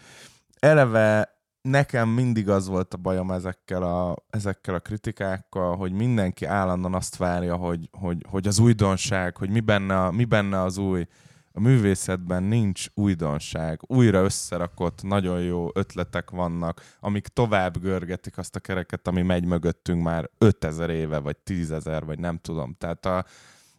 Eleve 0.58 1.38
nekem 1.60 2.08
mindig 2.08 2.48
az 2.48 2.68
volt 2.68 2.94
a 2.94 2.96
bajom 2.96 3.30
ezekkel 3.30 3.82
a, 3.82 4.16
ezekkel 4.30 4.74
a 4.74 4.78
kritikákkal, 4.78 5.76
hogy 5.76 5.92
mindenki 5.92 6.44
állandóan 6.44 6.94
azt 6.94 7.16
várja, 7.16 7.56
hogy, 7.56 7.88
hogy, 7.92 8.24
hogy 8.28 8.46
az 8.46 8.58
újdonság, 8.58 9.36
hogy 9.36 9.50
mi 9.50 9.60
benne, 9.60 10.10
mi 10.10 10.24
benne 10.24 10.62
az 10.62 10.78
új, 10.78 11.06
a 11.52 11.60
művészetben 11.60 12.42
nincs 12.42 12.86
újdonság, 12.94 13.80
újra 13.86 14.22
összerakott, 14.22 15.02
nagyon 15.02 15.40
jó 15.40 15.68
ötletek 15.74 16.30
vannak, 16.30 16.96
amik 17.00 17.26
tovább 17.26 17.80
görgetik 17.80 18.38
azt 18.38 18.56
a 18.56 18.60
kereket, 18.60 19.08
ami 19.08 19.22
megy 19.22 19.44
mögöttünk 19.44 20.02
már 20.02 20.30
5000 20.38 20.90
éve, 20.90 21.18
vagy 21.18 21.36
10.000, 21.44 22.02
vagy 22.06 22.18
nem 22.18 22.38
tudom. 22.38 22.74
Tehát, 22.78 23.06
a, 23.06 23.22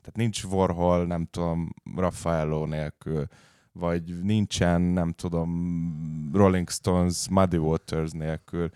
tehát 0.02 0.16
nincs 0.16 0.44
Warhol, 0.44 1.06
nem 1.06 1.28
tudom, 1.32 1.74
Raffaello 1.96 2.66
nélkül, 2.66 3.28
vagy 3.72 4.24
nincsen, 4.24 4.82
nem 4.82 5.12
tudom, 5.12 6.30
Rolling 6.34 6.70
Stones, 6.70 7.30
Muddy 7.30 7.58
Waters 7.58 8.12
nélkül. 8.12 8.70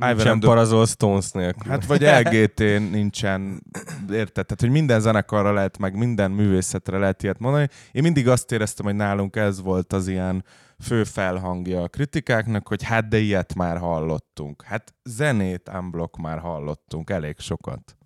Nincsen 0.00 0.40
Parazol 0.40 0.86
Stones 0.86 1.30
nélkül. 1.30 1.70
Hát 1.70 1.86
vagy 1.86 2.02
LGT 2.02 2.58
nincsen, 2.90 3.62
érted? 4.10 4.46
Tehát, 4.46 4.60
hogy 4.60 4.70
minden 4.70 5.00
zenekarra 5.00 5.52
lehet, 5.52 5.78
meg 5.78 5.96
minden 5.96 6.30
művészetre 6.30 6.98
lehet 6.98 7.22
ilyet 7.22 7.38
mondani. 7.38 7.68
Én 7.92 8.02
mindig 8.02 8.28
azt 8.28 8.52
éreztem, 8.52 8.86
hogy 8.86 8.94
nálunk 8.94 9.36
ez 9.36 9.60
volt 9.60 9.92
az 9.92 10.08
ilyen 10.08 10.44
fő 10.78 11.04
felhangja 11.04 11.82
a 11.82 11.88
kritikáknak, 11.88 12.68
hogy 12.68 12.82
hát 12.82 13.08
de 13.08 13.18
ilyet 13.18 13.54
már 13.54 13.78
hallottunk. 13.78 14.62
Hát 14.62 14.94
zenét 15.04 15.70
unblock 15.74 16.16
már 16.16 16.38
hallottunk, 16.38 17.10
elég 17.10 17.38
sokat. 17.38 17.96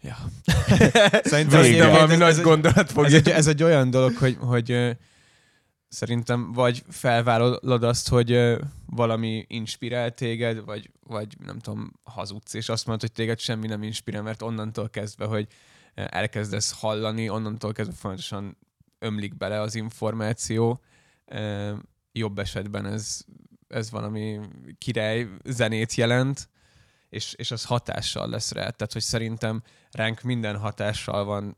Ja. 0.00 0.16
Szerintem 1.22 1.90
valami 1.90 2.16
nagy 2.16 2.40
gondolat 2.40 2.92
fog. 2.92 3.04
Ez 3.04 3.12
egy, 3.12 3.28
ez 3.28 3.46
egy 3.46 3.62
olyan 3.62 3.90
dolog, 3.90 4.16
hogy, 4.16 4.36
hogy 4.40 4.96
szerintem 5.88 6.52
vagy 6.52 6.82
felvállalod 6.88 7.82
azt, 7.82 8.08
hogy 8.08 8.56
valami 8.86 9.44
inspirál 9.48 10.14
téged, 10.14 10.64
vagy, 10.64 10.90
vagy 11.02 11.36
nem 11.44 11.58
tudom, 11.58 11.92
hazudsz, 12.02 12.54
és 12.54 12.68
azt 12.68 12.86
mondod, 12.86 13.08
hogy 13.08 13.16
téged 13.16 13.38
semmi 13.38 13.66
nem 13.66 13.82
inspirál, 13.82 14.22
mert 14.22 14.42
onnantól 14.42 14.88
kezdve, 14.88 15.24
hogy 15.24 15.46
elkezdesz 15.94 16.80
hallani, 16.80 17.28
onnantól 17.28 17.72
kezdve 17.72 17.96
fontosan 17.96 18.56
ömlik 18.98 19.36
bele 19.36 19.60
az 19.60 19.74
információ. 19.74 20.80
Jobb 22.12 22.38
esetben 22.38 22.86
ez, 22.86 23.24
ez 23.68 23.90
valami 23.90 24.40
király 24.78 25.28
zenét 25.44 25.94
jelent, 25.94 26.48
és, 27.08 27.34
és 27.34 27.50
az 27.50 27.64
hatással 27.64 28.28
lesz 28.28 28.52
rá. 28.52 28.60
Tehát, 28.60 28.92
hogy 28.92 29.02
szerintem 29.02 29.62
ránk 29.90 30.22
minden 30.22 30.56
hatással 30.56 31.24
van 31.24 31.56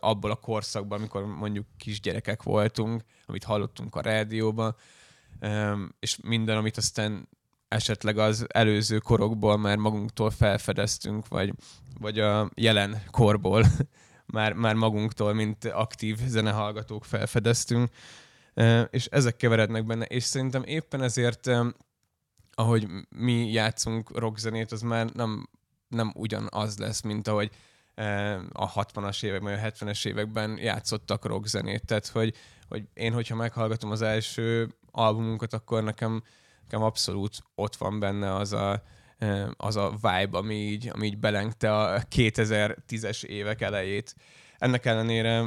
abból 0.00 0.30
a 0.30 0.34
korszakban, 0.34 0.98
amikor 0.98 1.24
mondjuk 1.24 1.66
kisgyerekek 1.76 2.42
voltunk, 2.42 3.02
amit 3.26 3.44
hallottunk 3.44 3.94
a 3.94 4.00
rádióban, 4.00 4.76
és 5.98 6.18
minden, 6.22 6.56
amit 6.56 6.76
aztán 6.76 7.28
esetleg 7.68 8.18
az 8.18 8.46
előző 8.48 8.98
korokból 8.98 9.56
már 9.56 9.76
magunktól 9.76 10.30
felfedeztünk, 10.30 11.28
vagy, 11.28 11.52
vagy 12.00 12.18
a 12.18 12.50
jelen 12.54 13.02
korból 13.10 13.64
már, 14.26 14.52
már 14.52 14.74
magunktól, 14.74 15.32
mint 15.32 15.64
aktív 15.64 16.18
zenehallgatók 16.26 17.04
felfedeztünk, 17.04 17.90
és 18.90 19.06
ezek 19.06 19.36
keverednek 19.36 19.86
benne, 19.86 20.04
és 20.04 20.24
szerintem 20.24 20.62
éppen 20.62 21.02
ezért, 21.02 21.50
ahogy 22.54 22.88
mi 23.08 23.50
játszunk 23.50 24.18
rockzenét, 24.18 24.72
az 24.72 24.80
már 24.80 25.06
nem, 25.06 25.48
nem 25.88 26.12
ugyanaz 26.14 26.78
lesz, 26.78 27.00
mint 27.00 27.28
ahogy 27.28 27.50
a 28.52 28.72
60-as 28.72 29.24
években, 29.24 29.60
vagy 29.60 29.64
a 29.64 29.70
70-es 29.70 30.06
években 30.06 30.58
játszottak 30.58 31.24
rockzenét. 31.24 31.84
Tehát, 31.84 32.06
hogy, 32.06 32.34
hogy 32.68 32.88
én, 32.94 33.12
hogyha 33.12 33.34
meghallgatom 33.34 33.90
az 33.90 34.02
első 34.02 34.74
albumunkat, 34.90 35.52
akkor 35.52 35.82
nekem, 35.82 36.22
nekem 36.62 36.82
abszolút 36.82 37.38
ott 37.54 37.76
van 37.76 38.00
benne 38.00 38.34
az 38.34 38.52
a, 38.52 38.82
az 39.56 39.76
a 39.76 39.90
vibe, 39.90 40.38
ami 40.38 40.54
így, 40.54 40.90
ami 40.92 41.06
így 41.06 41.18
belengte 41.18 41.76
a 41.76 42.00
2010-es 42.00 43.24
évek 43.24 43.60
elejét. 43.60 44.14
Ennek 44.58 44.86
ellenére 44.86 45.44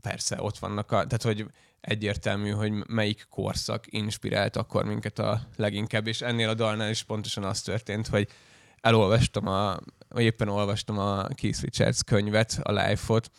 persze 0.00 0.42
ott 0.42 0.58
vannak, 0.58 0.92
a, 0.92 1.06
tehát 1.06 1.22
hogy 1.22 1.46
egyértelmű, 1.80 2.50
hogy 2.50 2.72
melyik 2.86 3.26
korszak 3.30 3.84
inspirált 3.86 4.56
akkor 4.56 4.84
minket 4.84 5.18
a 5.18 5.40
leginkább, 5.56 6.06
és 6.06 6.20
ennél 6.20 6.48
a 6.48 6.54
dalnál 6.54 6.90
is 6.90 7.02
pontosan 7.02 7.44
az 7.44 7.62
történt, 7.62 8.06
hogy 8.06 8.28
elolvastam 8.80 9.46
a, 9.46 9.78
éppen 10.16 10.48
olvastam 10.48 10.98
a 10.98 11.26
Keith 11.34 11.60
Richards 11.60 12.02
könyvet, 12.02 12.58
a 12.62 12.72
Life-ot, 12.72 13.30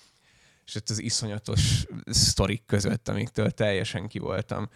és 0.65 0.75
ott 0.75 0.89
az 0.89 1.01
iszonyatos 1.01 1.85
sztorik 2.05 2.65
között, 2.65 3.07
amiktől 3.07 3.51
teljesen 3.51 4.07
ki 4.07 4.19
voltam, 4.19 4.69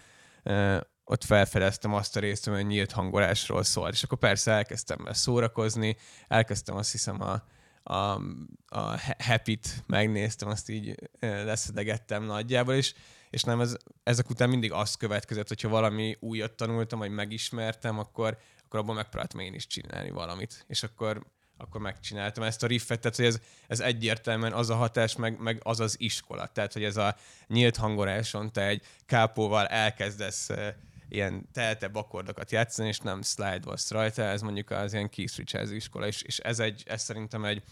ott 1.04 1.24
felfedeztem 1.24 1.94
azt 1.94 2.16
a 2.16 2.20
részt, 2.20 2.46
hogy 2.46 2.66
nyílt 2.66 2.92
hangolásról 2.92 3.64
szól. 3.64 3.90
És 3.90 4.04
akkor 4.04 4.18
persze 4.18 4.52
elkezdtem 4.52 5.08
szórakozni, 5.12 5.98
elkezdtem 6.28 6.76
azt 6.76 6.92
hiszem 6.92 7.22
a, 7.22 7.44
a, 7.84 8.22
a 8.68 9.00
Happy-t 9.18 9.84
megnéztem, 9.88 10.50
azt 10.50 10.70
így 10.70 10.96
leszedegettem 11.20 12.24
nagyjából, 12.24 12.74
és, 12.74 12.94
és 13.30 13.44
nem 13.44 13.62
ez, 13.62 13.76
ezek 14.04 14.30
után 14.30 14.50
mindig 14.50 14.72
azt 14.72 14.98
következett, 14.98 15.48
hogyha 15.48 15.70
valami 15.70 16.18
újat 16.20 16.54
tanultam, 16.54 17.00
vagy 17.00 17.12
megismertem, 17.12 18.00
akkor, 18.00 18.38
akkor 18.66 18.80
abban 18.80 18.96
megpróbáltam 18.96 19.40
én 19.40 19.54
is 19.54 19.68
csinálni 19.68 20.10
valamit. 20.10 20.66
És 20.68 20.84
akkor 20.84 21.24
akkor 21.58 21.82
megcsináltam 21.82 22.44
ezt 22.44 22.64
a 22.64 22.68
riffet, 22.68 23.00
tehát 23.00 23.16
hogy 23.16 23.26
ez, 23.26 23.40
ez 23.68 23.80
egyértelműen 23.80 24.54
az 24.54 24.70
a 24.70 24.76
hatás, 24.76 25.16
meg, 25.16 25.40
meg 25.40 25.60
az 25.64 25.80
az 25.80 25.96
iskola. 26.00 26.48
Tehát, 26.48 26.74
hogy 26.74 26.84
ez 26.84 26.98
a 26.98 27.16
nyílt 27.48 27.78
hangoláson 27.78 28.52
te 28.52 28.68
egy 28.68 28.82
kápóval 29.06 29.68
elkezdesz 29.68 30.50
ilyen 31.10 31.50
teltebb 31.52 31.96
akkordokat 31.96 32.52
játszani, 32.52 32.88
és 32.88 33.00
nem 33.00 33.22
slide 33.22 33.62
was 33.66 33.90
rajta, 33.90 34.22
ez 34.22 34.42
mondjuk 34.42 34.70
az 34.70 34.94
ilyen 34.94 35.10
Keith 35.10 35.38
Richards 35.38 35.72
iskola, 35.72 36.08
és, 36.08 36.22
és 36.22 36.40
ez, 36.40 36.60
egy, 36.60 36.84
ez 36.86 37.04
szerintem 37.04 37.46
egy, 37.46 37.64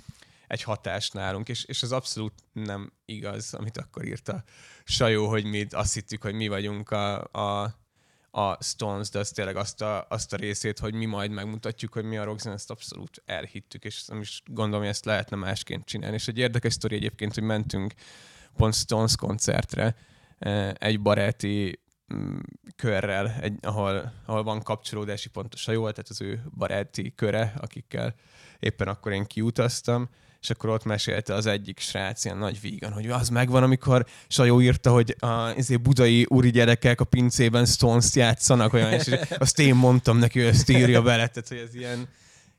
egy 0.47 0.63
hatás 0.63 1.09
nálunk, 1.09 1.49
és, 1.49 1.63
és 1.63 1.83
ez 1.83 1.91
abszolút 1.91 2.33
nem 2.53 2.93
igaz, 3.05 3.53
amit 3.53 3.77
akkor 3.77 4.05
írt 4.05 4.29
a 4.29 4.43
Sajó, 4.83 5.27
hogy 5.27 5.45
mi 5.45 5.67
azt 5.69 5.93
hittük, 5.93 6.21
hogy 6.21 6.33
mi 6.33 6.47
vagyunk 6.47 6.89
a, 6.89 7.23
a 7.23 7.79
a 8.31 8.63
Stones, 8.63 9.09
de 9.09 9.19
az 9.19 9.29
tényleg 9.29 9.55
azt 9.55 9.81
a, 9.81 10.05
azt 10.09 10.33
a 10.33 10.37
részét, 10.37 10.79
hogy 10.79 10.93
mi 10.93 11.05
majd 11.05 11.31
megmutatjuk, 11.31 11.93
hogy 11.93 12.03
mi 12.03 12.17
a 12.17 12.23
rockzen, 12.23 12.53
ezt 12.53 12.71
abszolút 12.71 13.21
elhittük, 13.25 13.83
és 13.83 14.05
nem 14.05 14.19
is 14.21 14.41
gondolom, 14.45 14.79
hogy 14.79 14.89
ezt 14.89 15.05
lehetne 15.05 15.37
másként 15.37 15.85
csinálni. 15.85 16.15
És 16.15 16.27
egy 16.27 16.37
érdekes 16.37 16.73
sztori 16.73 16.95
egyébként, 16.95 17.33
hogy 17.33 17.43
mentünk 17.43 17.93
pont 18.57 18.73
Stones 18.73 19.15
koncertre, 19.15 19.95
eh, 20.37 20.71
egy 20.73 21.01
baráti 21.01 21.79
mm, 22.13 22.37
körrel, 22.75 23.35
egy, 23.41 23.57
ahol, 23.61 24.13
ahol 24.25 24.43
van 24.43 24.61
kapcsolódási 24.61 25.29
pont 25.29 25.53
a 25.53 25.57
sajó, 25.57 25.81
tehát 25.81 26.09
az 26.09 26.21
ő 26.21 26.43
baráti 26.57 27.13
köre, 27.15 27.53
akikkel 27.57 28.15
éppen 28.59 28.87
akkor 28.87 29.11
én 29.11 29.25
kiutaztam, 29.25 30.09
és 30.41 30.49
akkor 30.49 30.69
ott 30.69 30.83
mesélte 30.83 31.33
az 31.33 31.45
egyik 31.45 31.79
srác, 31.79 32.25
ilyen 32.25 32.37
nagy 32.37 32.61
vígan, 32.61 32.91
hogy 32.91 33.07
az 33.07 33.29
megvan, 33.29 33.63
amikor 33.63 34.05
Sajó 34.27 34.61
írta, 34.61 34.91
hogy 34.91 35.15
a 35.19 35.53
ezért 35.57 35.81
budai 35.81 36.25
úri 36.29 36.49
gyerekek 36.49 37.01
a 37.01 37.03
pincében 37.03 37.65
Stones-t 37.65 38.15
játszanak, 38.15 38.73
olyan, 38.73 38.91
és 38.91 39.09
azt 39.37 39.59
én 39.59 39.75
mondtam 39.75 40.17
neki, 40.17 40.39
hogy 40.39 40.47
ezt 40.47 40.69
írja 40.69 41.01
bele, 41.01 41.27
tehát 41.27 41.47
hogy 41.47 41.57
ez 41.57 41.75
ilyen, 41.75 42.07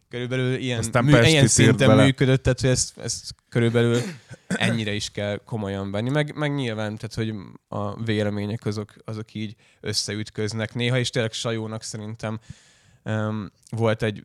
körülbelül 0.09 0.55
ilyen, 0.55 0.85
mű, 1.03 1.21
ilyen 1.23 1.47
szinten 1.47 1.89
bele. 1.89 2.05
működött, 2.05 2.43
tehát 2.43 2.61
hogy 2.61 2.71
ezt, 2.71 2.99
ezt 2.99 3.35
körülbelül 3.49 4.01
ennyire 4.47 4.93
is 4.93 5.11
kell 5.11 5.41
komolyan 5.45 5.91
venni. 5.91 6.11
Meg, 6.11 6.37
meg 6.37 6.55
nyilván, 6.55 6.97
tehát 6.97 7.15
hogy 7.15 7.35
a 7.69 8.03
vélemények 8.03 8.67
azok, 8.67 8.95
azok 9.05 9.35
így 9.35 9.55
összeütköznek 9.81 10.75
néha, 10.75 10.99
és 10.99 11.11
tényleg 11.11 11.33
Sajónak 11.33 11.83
szerintem 11.83 12.41
um, 13.05 13.51
volt 13.71 14.03
egy 14.03 14.25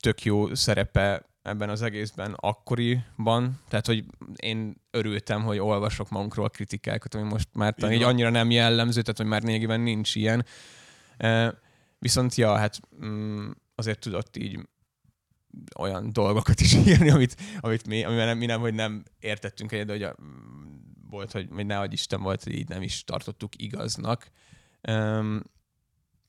tök 0.00 0.24
jó 0.24 0.54
szerepe 0.54 1.26
ebben 1.46 1.68
az 1.68 1.82
egészben 1.82 2.34
akkoriban, 2.36 3.60
tehát 3.68 3.86
hogy 3.86 4.04
én 4.36 4.82
örültem, 4.90 5.42
hogy 5.42 5.58
olvasok 5.58 6.08
magunkról 6.08 6.50
kritikákat, 6.50 7.14
ami 7.14 7.28
most 7.28 7.48
már 7.52 7.74
talán 7.74 7.94
így 7.94 8.02
annyira 8.02 8.30
nem 8.30 8.50
jellemző, 8.50 9.00
tehát 9.00 9.16
hogy 9.16 9.26
már 9.26 9.42
négiben 9.42 9.80
nincs 9.80 10.14
ilyen. 10.14 10.44
viszont 11.98 12.34
ja, 12.34 12.56
hát 12.56 12.80
mm, 13.04 13.50
azért 13.74 14.00
tudott 14.00 14.36
így 14.36 14.68
olyan 15.78 16.12
dolgokat 16.12 16.60
is 16.60 16.74
írni, 16.86 17.10
amit, 17.10 17.36
amit 17.60 17.86
mi, 17.86 18.04
amivel 18.04 18.26
nem, 18.26 18.38
mi 18.38 18.46
nem, 18.46 18.60
hogy 18.60 18.74
nem 18.74 19.02
értettünk 19.18 19.72
egyet, 19.72 19.86
de 19.86 19.92
hogy 19.92 20.02
a, 20.02 20.16
volt, 21.10 21.32
hogy, 21.32 21.48
hogy 21.52 21.66
ne 21.66 21.84
Isten 21.90 22.22
volt, 22.22 22.42
hogy 22.42 22.54
így 22.54 22.68
nem 22.68 22.82
is 22.82 23.04
tartottuk 23.04 23.52
igaznak. 23.56 24.30
Um, 24.88 25.42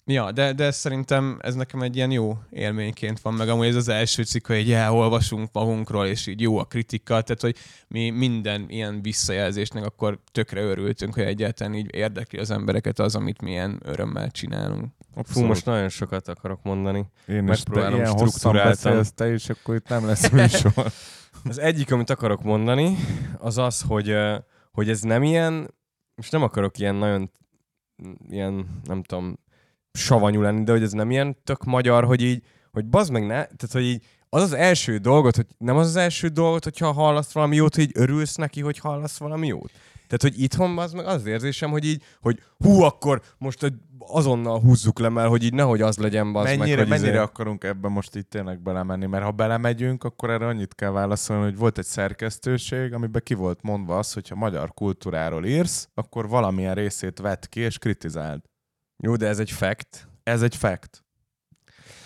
Ja, 0.09 0.31
de, 0.31 0.53
de 0.53 0.71
szerintem 0.71 1.37
ez 1.41 1.55
nekem 1.55 1.81
egy 1.81 1.95
ilyen 1.95 2.11
jó 2.11 2.37
élményként 2.49 3.19
van, 3.19 3.33
meg 3.33 3.49
amúgy 3.49 3.67
ez 3.67 3.75
az 3.75 3.87
első 3.87 4.23
cikk, 4.23 4.47
hogy 4.47 4.71
elolvasunk 4.71 5.49
magunkról, 5.51 6.05
és 6.05 6.27
így 6.27 6.41
jó 6.41 6.57
a 6.57 6.63
kritika, 6.63 7.21
tehát 7.21 7.41
hogy 7.41 7.55
mi 7.87 8.09
minden 8.09 8.65
ilyen 8.67 9.01
visszajelzésnek 9.01 9.85
akkor 9.85 10.19
tökre 10.31 10.61
örültünk, 10.61 11.13
hogy 11.13 11.23
egyáltalán 11.23 11.73
így 11.73 11.95
érdekli 11.95 12.39
az 12.39 12.51
embereket 12.51 12.99
az, 12.99 13.15
amit 13.15 13.41
mi 13.41 13.49
ilyen 13.49 13.81
örömmel 13.83 14.31
csinálunk. 14.31 14.85
Abszolút. 15.15 15.41
Fú, 15.41 15.45
most 15.45 15.65
nagyon 15.65 15.89
sokat 15.89 16.27
akarok 16.27 16.63
mondani. 16.63 17.05
Én 17.27 17.43
Megpróbálom 17.43 18.01
is, 18.01 18.09
struktúráltan. 18.09 19.05
te 19.15 19.33
is, 19.33 19.49
akkor 19.49 19.75
itt 19.75 19.87
nem 19.87 20.05
lesz 20.05 20.29
műsor. 20.29 20.73
az 21.49 21.59
egyik, 21.59 21.91
amit 21.91 22.09
akarok 22.09 22.43
mondani, 22.43 22.97
az 23.37 23.57
az, 23.57 23.81
hogy, 23.81 24.15
hogy 24.71 24.89
ez 24.89 25.01
nem 25.01 25.23
ilyen, 25.23 25.73
most 26.15 26.31
nem 26.31 26.43
akarok 26.43 26.77
ilyen 26.77 26.95
nagyon 26.95 27.31
ilyen, 28.29 28.81
nem 28.83 29.03
tudom, 29.03 29.39
savanyú 29.97 30.41
lenni, 30.41 30.63
de 30.63 30.71
hogy 30.71 30.83
ez 30.83 30.91
nem 30.91 31.11
ilyen 31.11 31.37
tök 31.43 31.63
magyar, 31.63 32.03
hogy 32.03 32.21
így, 32.21 32.43
hogy 32.71 32.85
bazd 32.85 33.11
meg 33.11 33.21
ne, 33.21 33.27
tehát 33.27 33.71
hogy 33.71 33.83
így 33.85 34.03
az 34.29 34.41
az 34.41 34.53
első 34.53 34.97
dolgot, 34.97 35.35
hogy 35.35 35.45
nem 35.57 35.77
az 35.77 35.87
az 35.87 35.95
első 35.95 36.27
dolgot, 36.27 36.63
hogyha 36.63 36.91
hallasz 36.91 37.31
valami 37.31 37.55
jót, 37.55 37.75
hogy 37.75 37.83
így 37.83 37.91
örülsz 37.93 38.35
neki, 38.35 38.61
hogy 38.61 38.77
hallasz 38.77 39.17
valami 39.17 39.47
jót. 39.47 39.71
Tehát, 40.07 40.21
hogy 40.21 40.43
itthon 40.43 40.77
az 40.77 40.93
meg 40.93 41.05
az 41.05 41.25
érzésem, 41.25 41.69
hogy 41.71 41.85
így, 41.85 42.03
hogy 42.21 42.39
hú, 42.57 42.81
akkor 42.81 43.21
most 43.37 43.73
azonnal 43.99 44.59
húzzuk 44.59 44.99
le, 44.99 45.09
mert 45.09 45.29
hogy 45.29 45.43
így 45.43 45.53
nehogy 45.53 45.81
az 45.81 45.97
legyen 45.97 46.31
bazd 46.31 46.57
mennyire, 46.57 46.65
meg, 46.65 46.77
hogy 46.77 46.87
Mennyire 46.87 47.09
izé... 47.09 47.17
akarunk 47.17 47.63
ebben 47.63 47.91
most 47.91 48.15
itt 48.15 48.29
tényleg 48.29 48.61
belemenni, 48.61 49.05
mert 49.05 49.23
ha 49.23 49.31
belemegyünk, 49.31 50.03
akkor 50.03 50.29
erre 50.29 50.47
annyit 50.47 50.75
kell 50.75 50.91
válaszolni, 50.91 51.43
hogy 51.43 51.57
volt 51.57 51.77
egy 51.77 51.85
szerkesztőség, 51.85 52.93
amiben 52.93 53.21
ki 53.25 53.33
volt 53.33 53.61
mondva 53.61 53.97
az, 53.97 54.13
hogyha 54.13 54.35
magyar 54.35 54.73
kultúráról 54.73 55.45
írsz, 55.45 55.89
akkor 55.93 56.27
valamilyen 56.27 56.75
részét 56.75 57.19
vett 57.19 57.49
ki 57.49 57.59
és 57.59 57.77
kritizáld. 57.77 58.41
Jó, 58.97 59.15
de 59.15 59.27
ez 59.27 59.39
egy 59.39 59.51
fact. 59.51 60.07
Ez 60.23 60.41
egy 60.41 60.55
fact. 60.55 61.03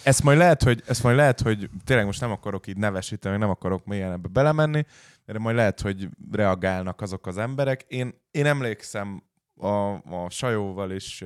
Ezt 0.03 0.23
majd 0.23 0.37
lehet, 0.37 0.63
hogy, 0.63 0.83
ezt 0.85 1.03
majd 1.03 1.15
lehet, 1.15 1.41
hogy 1.41 1.69
tényleg 1.83 2.05
most 2.05 2.21
nem 2.21 2.31
akarok 2.31 2.67
így 2.67 2.77
nevesíteni, 2.77 3.37
nem 3.37 3.49
akarok 3.49 3.85
mélyen 3.85 4.11
ebbe 4.11 4.27
belemenni, 4.27 4.85
de 5.25 5.39
majd 5.39 5.55
lehet, 5.55 5.81
hogy 5.81 6.09
reagálnak 6.31 7.01
azok 7.01 7.27
az 7.27 7.37
emberek. 7.37 7.81
Én, 7.87 8.13
én 8.31 8.45
emlékszem 8.45 9.23
a, 9.55 9.93
a 9.93 10.29
Sajóval 10.29 10.91
is 10.91 11.23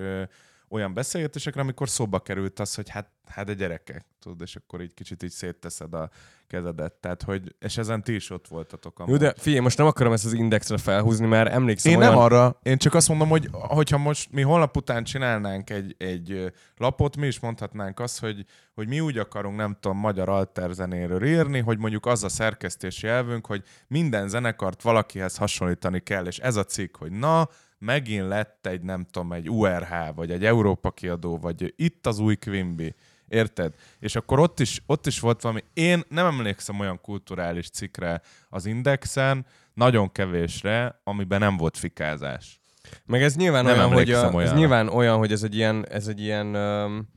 olyan 0.69 0.93
beszélgetésekre, 0.93 1.61
amikor 1.61 1.89
szóba 1.89 2.19
került 2.19 2.59
az, 2.59 2.75
hogy 2.75 2.89
hát, 2.89 3.09
hát 3.27 3.49
a 3.49 3.53
gyerekek, 3.53 4.05
tudod, 4.19 4.41
és 4.41 4.55
akkor 4.55 4.81
így 4.81 4.93
kicsit 4.93 5.23
így 5.23 5.31
szétteszed 5.31 5.93
a 5.93 6.09
kezedet. 6.47 6.93
Tehát, 6.93 7.23
hogy, 7.23 7.55
és 7.59 7.77
ezen 7.77 8.03
ti 8.03 8.15
is 8.15 8.29
ott 8.29 8.47
voltatok. 8.47 8.99
Amúgy. 8.99 9.11
Jó, 9.11 9.17
de 9.17 9.33
figyelj, 9.37 9.61
most 9.61 9.77
nem 9.77 9.87
akarom 9.87 10.13
ezt 10.13 10.25
az 10.25 10.33
indexre 10.33 10.77
felhúzni, 10.77 11.27
mert 11.27 11.49
emlékszem 11.51 11.91
Én 11.91 11.97
olyan... 11.97 12.09
nem 12.09 12.19
arra, 12.19 12.59
én 12.63 12.77
csak 12.77 12.93
azt 12.93 13.07
mondom, 13.07 13.29
hogy 13.29 13.49
hogyha 13.51 13.97
most 13.97 14.31
mi 14.31 14.41
holnap 14.41 14.77
után 14.77 15.03
csinálnánk 15.03 15.69
egy, 15.69 15.95
egy 15.97 16.51
lapot, 16.77 17.17
mi 17.17 17.27
is 17.27 17.39
mondhatnánk 17.39 17.99
azt, 17.99 18.19
hogy, 18.19 18.45
hogy 18.73 18.87
mi 18.87 18.99
úgy 18.99 19.17
akarunk, 19.17 19.55
nem 19.55 19.77
tudom, 19.79 19.97
magyar 19.97 20.29
alterzenéről 20.29 21.25
írni, 21.25 21.59
hogy 21.59 21.77
mondjuk 21.77 22.05
az 22.05 22.23
a 22.23 22.29
szerkesztési 22.29 23.07
elvünk, 23.07 23.45
hogy 23.45 23.63
minden 23.87 24.27
zenekart 24.27 24.81
valakihez 24.81 25.37
hasonlítani 25.37 25.99
kell, 25.99 26.25
és 26.25 26.37
ez 26.37 26.55
a 26.55 26.63
cikk, 26.63 26.97
hogy 26.97 27.11
na, 27.11 27.49
megint 27.79 28.27
lett 28.27 28.67
egy, 28.67 28.81
nem 28.81 29.05
tudom, 29.11 29.33
egy 29.33 29.49
URH, 29.49 29.93
vagy 30.15 30.31
egy 30.31 30.45
Európa 30.45 30.91
kiadó, 30.91 31.37
vagy 31.37 31.73
itt 31.75 32.07
az 32.07 32.19
új 32.19 32.35
Quimby, 32.35 32.95
Érted? 33.27 33.73
És 33.99 34.15
akkor 34.15 34.39
ott 34.39 34.59
is, 34.59 34.81
ott 34.85 35.05
is 35.05 35.19
volt 35.19 35.41
valami, 35.41 35.63
én 35.73 36.03
nem 36.09 36.25
emlékszem 36.25 36.79
olyan 36.79 37.01
kulturális 37.01 37.69
cikkre 37.69 38.21
az 38.49 38.65
Indexen, 38.65 39.45
nagyon 39.73 40.11
kevésre, 40.11 41.01
amiben 41.03 41.39
nem 41.39 41.57
volt 41.57 41.77
fikázás. 41.77 42.59
Meg 43.05 43.23
ez 43.23 43.35
nyilván 43.35 43.63
Nem 43.63 43.77
olyan, 43.77 43.91
hogy 43.93 44.11
a, 44.11 44.41
ez 44.41 44.53
nyilván 44.53 44.87
olyan, 44.87 45.17
hogy 45.17 45.31
ez 45.31 45.43
egy 45.43 45.55
ilyen, 45.55 45.87
ez 45.89 46.07
egy 46.07 46.19
ilyen 46.19 46.55
um, 46.55 47.09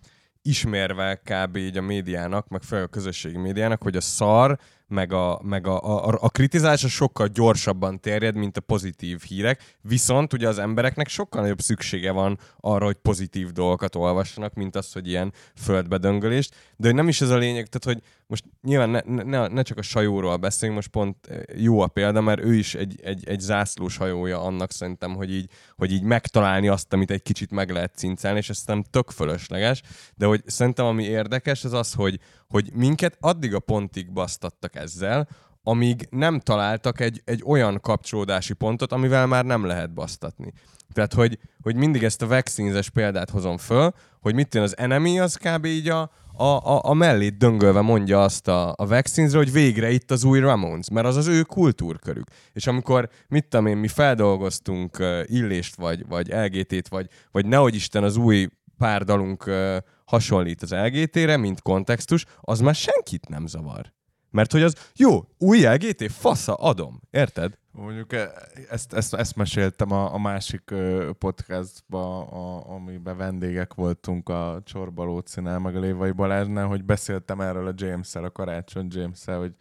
ismerve 0.43 1.23
kb. 1.25 1.57
így 1.57 1.77
a 1.77 1.83
médiának, 1.83 2.49
meg 2.49 2.62
főleg 2.62 2.85
a 2.85 2.88
közösségi 2.88 3.38
médiának, 3.38 3.83
hogy 3.83 3.97
a 3.97 4.00
szar, 4.00 4.59
meg 4.88 5.12
a, 5.12 5.40
meg 5.42 5.66
a, 5.66 6.07
a, 6.07 6.18
a 6.21 6.28
kritizása 6.28 6.88
sokkal 6.88 7.26
gyorsabban 7.26 8.00
terjed, 8.00 8.37
mint 8.37 8.57
a 8.57 8.61
pozitív 8.61 9.23
hírek, 9.23 9.76
viszont 9.80 10.33
ugye 10.33 10.49
az 10.49 10.59
embereknek 10.59 11.09
sokkal 11.09 11.40
nagyobb 11.40 11.61
szüksége 11.61 12.11
van 12.11 12.38
arra, 12.61 12.85
hogy 12.85 12.97
pozitív 12.97 13.52
dolgokat 13.52 13.95
olvassanak, 13.95 14.54
mint 14.54 14.76
az, 14.76 14.92
hogy 14.92 15.09
ilyen 15.09 15.33
földbedöngölést, 15.54 16.54
de 16.76 16.92
nem 16.92 17.09
is 17.09 17.21
ez 17.21 17.30
a 17.30 17.37
lényeg, 17.37 17.66
tehát 17.66 17.99
hogy 17.99 18.09
most 18.28 18.44
nyilván 18.62 18.90
ne, 18.90 19.23
ne- 19.23 19.49
ne, 19.49 19.62
csak 19.62 19.78
a 19.78 19.82
sajóról 19.82 20.37
beszélünk, 20.37 20.76
most 20.76 20.90
pont 20.90 21.26
eh, 21.26 21.40
jó 21.56 21.80
a 21.80 21.87
példa, 21.87 22.20
mert 22.20 22.40
ő 22.40 22.54
is 22.54 22.75
egy, 22.75 23.00
egy, 23.02 23.28
egy 23.28 23.40
zászlós 23.40 23.97
hajója 23.97 24.42
annak 24.42 24.73
szerintem, 24.73 25.14
hogy 25.14 25.32
így, 25.32 25.50
hogy 25.76 25.92
így 25.92 26.02
megtalálni 26.02 26.68
azt, 26.68 26.92
amit 26.92 27.11
egy 27.11 27.23
kicsit 27.23 27.50
meg 27.50 27.70
lehet 27.70 27.97
cincálni, 27.97 28.38
és 28.38 28.49
ez 28.49 28.56
szerintem 28.56 28.90
tök 28.90 29.11
fölösleges, 29.11 29.82
de 30.14 30.26
hogy 30.26 30.42
szerintem 30.47 30.87
ami 30.87 31.04
érdekes, 31.04 31.64
az 31.64 31.73
az, 31.73 31.92
hogy, 31.92 32.20
hogy 32.49 32.70
minket 32.73 33.16
addig 33.20 33.54
a 33.54 33.61
pontig 33.61 34.12
basztattak 34.12 34.75
ezzel, 34.75 35.28
amíg 35.62 36.07
nem 36.11 36.41
találtak 36.41 37.00
egy, 37.00 37.23
egy 37.25 37.43
olyan 37.47 37.81
kapcsolódási 37.81 38.53
pontot, 38.53 38.93
amivel 38.93 39.27
már 39.27 39.45
nem 39.45 39.65
lehet 39.65 39.93
basztatni. 39.93 40.53
Tehát, 40.93 41.15
hogy, 41.15 41.38
hogy 41.62 41.77
mindig 41.77 42.05
ezt 42.05 42.23
a 42.23 42.27
vaccines 42.27 42.91
példát 42.91 43.31
hozom 43.31 43.57
föl, 43.57 43.93
hogy 44.21 44.35
mit 44.35 44.49
tűn 44.49 44.62
az 44.62 44.77
enemy, 44.77 45.19
az 45.19 45.37
kb. 45.37 45.65
így 45.65 45.88
a, 45.88 46.11
a, 46.38 46.45
a, 46.45 46.81
a 46.83 46.95
mellét 46.95 47.37
döngölve 47.37 47.81
mondja 47.81 48.23
azt 48.23 48.49
a, 48.49 48.75
a 48.77 48.87
vaccines 48.87 49.33
hogy 49.33 49.53
végre 49.53 49.91
itt 49.91 50.11
az 50.11 50.25
új 50.25 50.38
Ramones, 50.38 50.91
mert 50.91 51.07
az 51.07 51.17
az 51.17 51.27
ő 51.27 51.43
kultúrkörük. 51.43 52.29
És 52.53 52.67
amikor, 52.67 53.09
mit 53.29 53.47
tudom 53.49 53.67
én, 53.67 53.77
mi 53.77 53.88
feldolgoztunk 53.88 54.97
uh, 54.99 55.21
Illést, 55.27 55.77
vagy, 55.77 56.07
vagy 56.09 56.29
LGT-t, 56.29 56.88
vagy, 56.88 57.09
vagy 57.31 57.47
nehogy 57.47 57.75
Isten 57.75 58.05
az 58.05 58.17
új 58.17 58.49
pár 58.79 59.05
dalunk 59.05 59.47
uh, 59.47 59.77
hasonlít 60.05 60.62
az 60.62 60.71
LGT-re, 60.71 61.37
mint 61.37 61.62
kontextus, 61.62 62.25
az 62.41 62.61
már 62.61 62.75
senkit 62.75 63.29
nem 63.29 63.47
zavar. 63.47 63.93
Mert 64.30 64.52
hogy 64.52 64.62
az, 64.62 64.90
jó, 64.97 65.28
új 65.38 65.61
LGT, 65.61 66.12
fasza, 66.12 66.54
adom. 66.54 67.00
Érted? 67.11 67.58
Mondjuk 67.70 68.12
e- 68.12 68.32
ezt, 68.70 68.92
ezt, 68.92 69.14
ezt 69.14 69.37
meséltem 69.37 69.92
a, 69.92 70.14
a 70.14 70.18
másik 70.18 70.75
podcastba, 71.18 72.26
a, 72.26 72.70
amiben 72.75 73.16
vendégek 73.16 73.75
voltunk 73.75 74.28
a 74.28 74.61
Csorba 74.64 75.04
Lócinál, 75.04 75.58
meg 75.58 75.76
a 75.76 75.80
Lévai 75.80 76.11
Balázsnál, 76.11 76.66
hogy 76.66 76.85
beszéltem 76.85 77.40
erről 77.40 77.66
a 77.66 77.75
James-el, 77.76 78.25
a 78.25 78.30
Karácsony 78.30 78.87
James-el, 78.90 79.38
hogy 79.38 79.52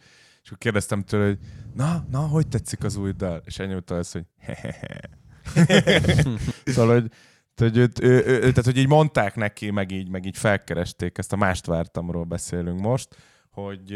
és 0.42 0.54
akkor 0.54 0.58
kérdeztem 0.58 1.02
tőle, 1.02 1.26
hogy 1.26 1.38
na, 1.74 2.04
na, 2.10 2.18
hogy 2.18 2.48
tetszik 2.48 2.84
az 2.84 2.96
új 2.96 3.12
dal? 3.12 3.42
És 3.44 3.58
ennyi 3.58 3.74
utal 3.74 3.98
az, 3.98 4.12
hogy 4.12 4.24
szóval, 6.74 7.00
hogy 7.00 7.10
tehát, 7.54 7.74
hogy, 7.74 7.90
ő, 8.02 8.08
ő, 8.08 8.24
ő, 8.26 8.38
tehát, 8.38 8.64
hogy 8.64 8.76
így 8.76 8.88
mondták 8.88 9.34
neki, 9.34 9.70
meg 9.70 9.90
így, 9.90 10.08
meg 10.08 10.24
így 10.24 10.36
felkeresték, 10.36 11.18
ezt 11.18 11.32
a 11.32 11.36
mást 11.36 11.66
vártamról 11.66 12.24
beszélünk 12.24 12.80
most, 12.80 13.16
hogy, 13.50 13.92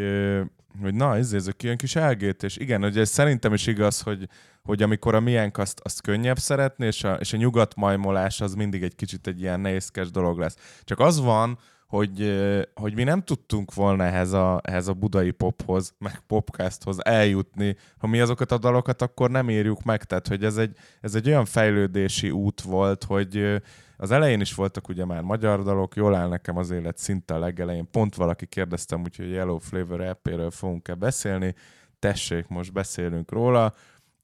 hogy 0.80 0.94
na, 0.94 1.16
ez, 1.16 1.32
ezek 1.32 1.62
ilyen 1.62 1.76
kis 1.76 1.96
elgét, 1.96 2.42
és 2.42 2.56
igen, 2.56 2.82
hogy 2.82 2.98
ez 2.98 3.08
szerintem 3.08 3.52
is 3.52 3.66
igaz, 3.66 4.00
hogy, 4.00 4.28
hogy 4.62 4.82
amikor 4.82 5.14
a 5.14 5.20
miénk 5.20 5.58
azt, 5.58 5.80
azt 5.80 6.02
könnyebb 6.02 6.38
szeretni, 6.38 6.86
és 6.86 7.04
a, 7.04 7.14
és 7.14 7.32
a 7.32 7.36
nyugatmajmolás 7.36 8.40
az 8.40 8.54
mindig 8.54 8.82
egy 8.82 8.94
kicsit 8.94 9.26
egy 9.26 9.40
ilyen 9.40 9.60
nehézkes 9.60 10.10
dolog 10.10 10.38
lesz. 10.38 10.80
Csak 10.84 10.98
az 10.98 11.20
van, 11.20 11.58
hogy, 11.86 12.42
hogy 12.74 12.94
mi 12.94 13.02
nem 13.02 13.22
tudtunk 13.22 13.74
volna 13.74 14.04
ehhez 14.04 14.32
a, 14.32 14.60
ehhez 14.64 14.88
a 14.88 14.92
budai 14.92 15.30
pophoz, 15.30 15.94
meg 15.98 16.20
popcasthoz 16.26 17.04
eljutni, 17.04 17.76
ha 17.98 18.06
mi 18.06 18.20
azokat 18.20 18.52
a 18.52 18.58
dalokat 18.58 19.02
akkor 19.02 19.30
nem 19.30 19.50
írjuk 19.50 19.82
meg, 19.82 20.04
tehát 20.04 20.28
hogy 20.28 20.44
ez 20.44 20.56
egy, 20.56 20.76
ez 21.00 21.14
egy 21.14 21.28
olyan 21.28 21.44
fejlődési 21.44 22.30
út 22.30 22.60
volt, 22.60 23.04
hogy 23.04 23.62
az 24.02 24.10
elején 24.10 24.40
is 24.40 24.54
voltak 24.54 24.88
ugye 24.88 25.04
már 25.04 25.22
magyar 25.22 25.62
dalok, 25.62 25.96
jól 25.96 26.14
áll 26.14 26.28
nekem 26.28 26.56
az 26.56 26.70
élet 26.70 26.98
szinte 26.98 27.34
a 27.34 27.38
legelején. 27.38 27.90
Pont 27.90 28.14
valaki 28.14 28.46
kérdeztem, 28.46 29.00
úgyhogy 29.00 29.30
Yellow 29.30 29.58
Flavor 29.58 30.00
EP-ről 30.00 30.50
fogunk-e 30.50 30.94
beszélni. 30.94 31.54
Tessék, 31.98 32.48
most 32.48 32.72
beszélünk 32.72 33.30
róla. 33.30 33.74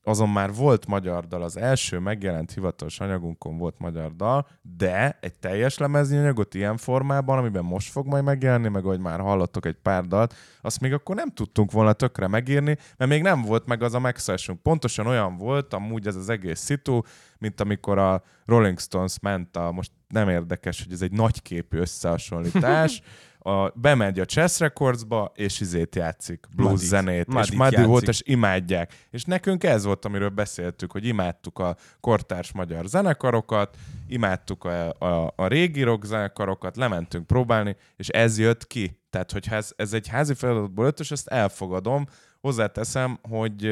Azon 0.03 0.29
már 0.29 0.55
volt 0.55 0.87
magyar 0.87 1.27
dal, 1.27 1.43
az 1.43 1.57
első 1.57 1.99
megjelent 1.99 2.53
hivatalos 2.53 3.01
anyagunkon 3.01 3.59
volt 3.59 3.79
magyar 3.79 4.17
dal, 4.17 4.49
de 4.63 5.19
egy 5.21 5.39
teljes 5.39 5.79
lemezni 5.79 6.17
anyagot 6.17 6.55
ilyen 6.55 6.77
formában, 6.77 7.39
amiben 7.39 7.65
most 7.65 7.91
fog 7.91 8.07
majd 8.07 8.25
megjelenni, 8.25 8.69
meg 8.69 8.85
ahogy 8.85 9.01
már 9.01 9.21
hallottok 9.21 9.67
egy 9.67 9.77
pár 9.83 10.05
dalt, 10.05 10.35
azt 10.61 10.81
még 10.81 10.93
akkor 10.93 11.17
nem 11.17 11.29
tudtunk 11.29 11.71
volna 11.73 11.93
tökre 11.93 12.27
megírni, 12.27 12.77
mert 12.97 13.11
még 13.11 13.23
nem 13.23 13.43
volt 13.43 13.67
meg 13.67 13.83
az 13.83 13.95
a 13.95 13.99
megszállásunk. 13.99 14.63
Pontosan 14.63 15.07
olyan 15.07 15.37
volt 15.37 15.75
amúgy 15.75 16.07
ez 16.07 16.17
az 16.17 16.29
egész 16.29 16.61
szitu, 16.61 17.01
mint 17.39 17.61
amikor 17.61 17.99
a 17.99 18.23
Rolling 18.47 18.79
Stones 18.79 19.19
ment 19.21 19.57
a, 19.57 19.73
most 19.73 19.91
nem 20.09 20.29
érdekes, 20.29 20.83
hogy 20.83 20.93
ez 20.93 21.03
egy 21.03 21.13
nagyképű 21.13 21.79
összehasonlítás, 21.79 23.03
a, 23.49 23.73
bemegy 23.75 24.21
a 24.21 24.25
Chess 24.25 24.59
Recordsba, 24.59 25.33
és 25.35 25.61
izét 25.61 25.95
játszik, 25.95 26.47
blues 26.57 26.71
Madit. 26.71 26.87
zenét, 26.89 27.27
és 27.27 27.35
Madit 27.35 27.55
Madi 27.55 27.75
játszik. 27.75 27.91
volt, 27.91 28.09
és 28.09 28.23
imádják. 28.25 28.95
És 29.11 29.25
nekünk 29.25 29.65
ez 29.65 29.85
volt, 29.85 30.05
amiről 30.05 30.29
beszéltük, 30.29 30.93
hogy 30.93 31.07
imádtuk 31.07 31.59
a 31.59 31.77
kortárs 32.01 32.53
magyar 32.53 32.87
zenekarokat, 32.87 33.77
imádtuk 34.07 34.65
a, 34.65 34.93
a, 34.93 35.33
a 35.37 35.47
régi 35.47 35.83
rock 35.83 36.05
zenekarokat, 36.05 36.77
lementünk 36.77 37.27
próbálni, 37.27 37.77
és 37.97 38.09
ez 38.09 38.39
jött 38.39 38.67
ki. 38.67 39.01
Tehát, 39.11 39.33
hogyha 39.33 39.55
ez, 39.55 39.73
ez 39.77 39.93
egy 39.93 40.09
házi 40.09 40.35
feladatból 40.35 40.87
ötös, 40.87 41.11
ezt 41.11 41.29
elfogadom. 41.29 42.07
Hozzáteszem, 42.41 43.19
hogy 43.23 43.67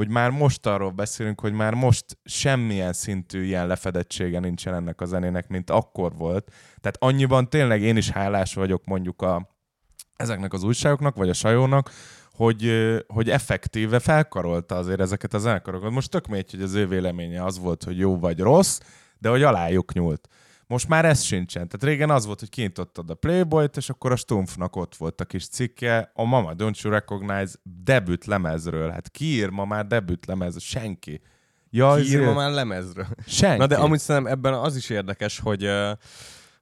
hogy 0.00 0.08
már 0.08 0.30
most 0.30 0.66
arról 0.66 0.90
beszélünk, 0.90 1.40
hogy 1.40 1.52
már 1.52 1.74
most 1.74 2.04
semmilyen 2.24 2.92
szintű 2.92 3.42
ilyen 3.42 3.66
lefedettsége 3.66 4.38
nincsen 4.40 4.74
ennek 4.74 5.00
a 5.00 5.04
zenének, 5.04 5.48
mint 5.48 5.70
akkor 5.70 6.16
volt. 6.16 6.52
Tehát 6.80 6.96
annyiban 6.98 7.48
tényleg 7.48 7.82
én 7.82 7.96
is 7.96 8.10
hálás 8.10 8.54
vagyok 8.54 8.84
mondjuk 8.84 9.22
a, 9.22 9.48
ezeknek 10.16 10.52
az 10.52 10.62
újságoknak, 10.62 11.16
vagy 11.16 11.28
a 11.28 11.32
sajónak, 11.32 11.90
hogy, 12.32 12.70
hogy 13.06 13.30
effektíve 13.30 13.98
felkarolta 13.98 14.76
azért 14.76 15.00
ezeket 15.00 15.34
a 15.34 15.38
zenekarokat. 15.38 15.90
Most 15.90 16.10
tök 16.10 16.26
mindegy, 16.26 16.50
hogy 16.50 16.62
az 16.62 16.74
ő 16.74 16.86
véleménye 16.86 17.44
az 17.44 17.58
volt, 17.58 17.84
hogy 17.84 17.98
jó 17.98 18.18
vagy 18.18 18.38
rossz, 18.38 18.80
de 19.18 19.28
hogy 19.28 19.42
alájuk 19.42 19.92
nyúlt. 19.92 20.28
Most 20.70 20.88
már 20.88 21.04
ez 21.04 21.22
sincsen. 21.22 21.68
Tehát 21.68 21.82
régen 21.82 22.10
az 22.10 22.26
volt, 22.26 22.38
hogy 22.40 22.48
kinyitottad 22.48 23.10
a 23.10 23.14
Playboy-t, 23.14 23.76
és 23.76 23.88
akkor 23.88 24.12
a 24.12 24.16
Stumpfnak 24.16 24.76
ott 24.76 24.96
volt 24.96 25.20
a 25.20 25.24
kis 25.24 25.48
cikke, 25.48 26.10
a 26.14 26.24
Mama 26.24 26.52
Don't 26.58 26.80
You 26.82 26.92
Recognize 26.92 27.54
debüt 27.62 28.24
lemezről. 28.24 28.90
Hát 28.90 29.08
ki 29.08 29.24
ír 29.24 29.48
ma 29.48 29.64
már 29.64 29.86
debüt 29.86 30.26
lemez? 30.26 30.62
Senki. 30.62 31.20
Ja, 31.70 31.94
Ki 31.94 32.10
ír 32.10 32.20
ma 32.20 32.32
már 32.32 32.50
lemezről. 32.50 33.06
Senki. 33.26 33.58
Na 33.58 33.66
de 33.66 33.76
amúgy 33.76 33.98
szerintem 33.98 34.32
ebben 34.32 34.54
az 34.54 34.76
is 34.76 34.90
érdekes, 34.90 35.38
hogy, 35.38 35.70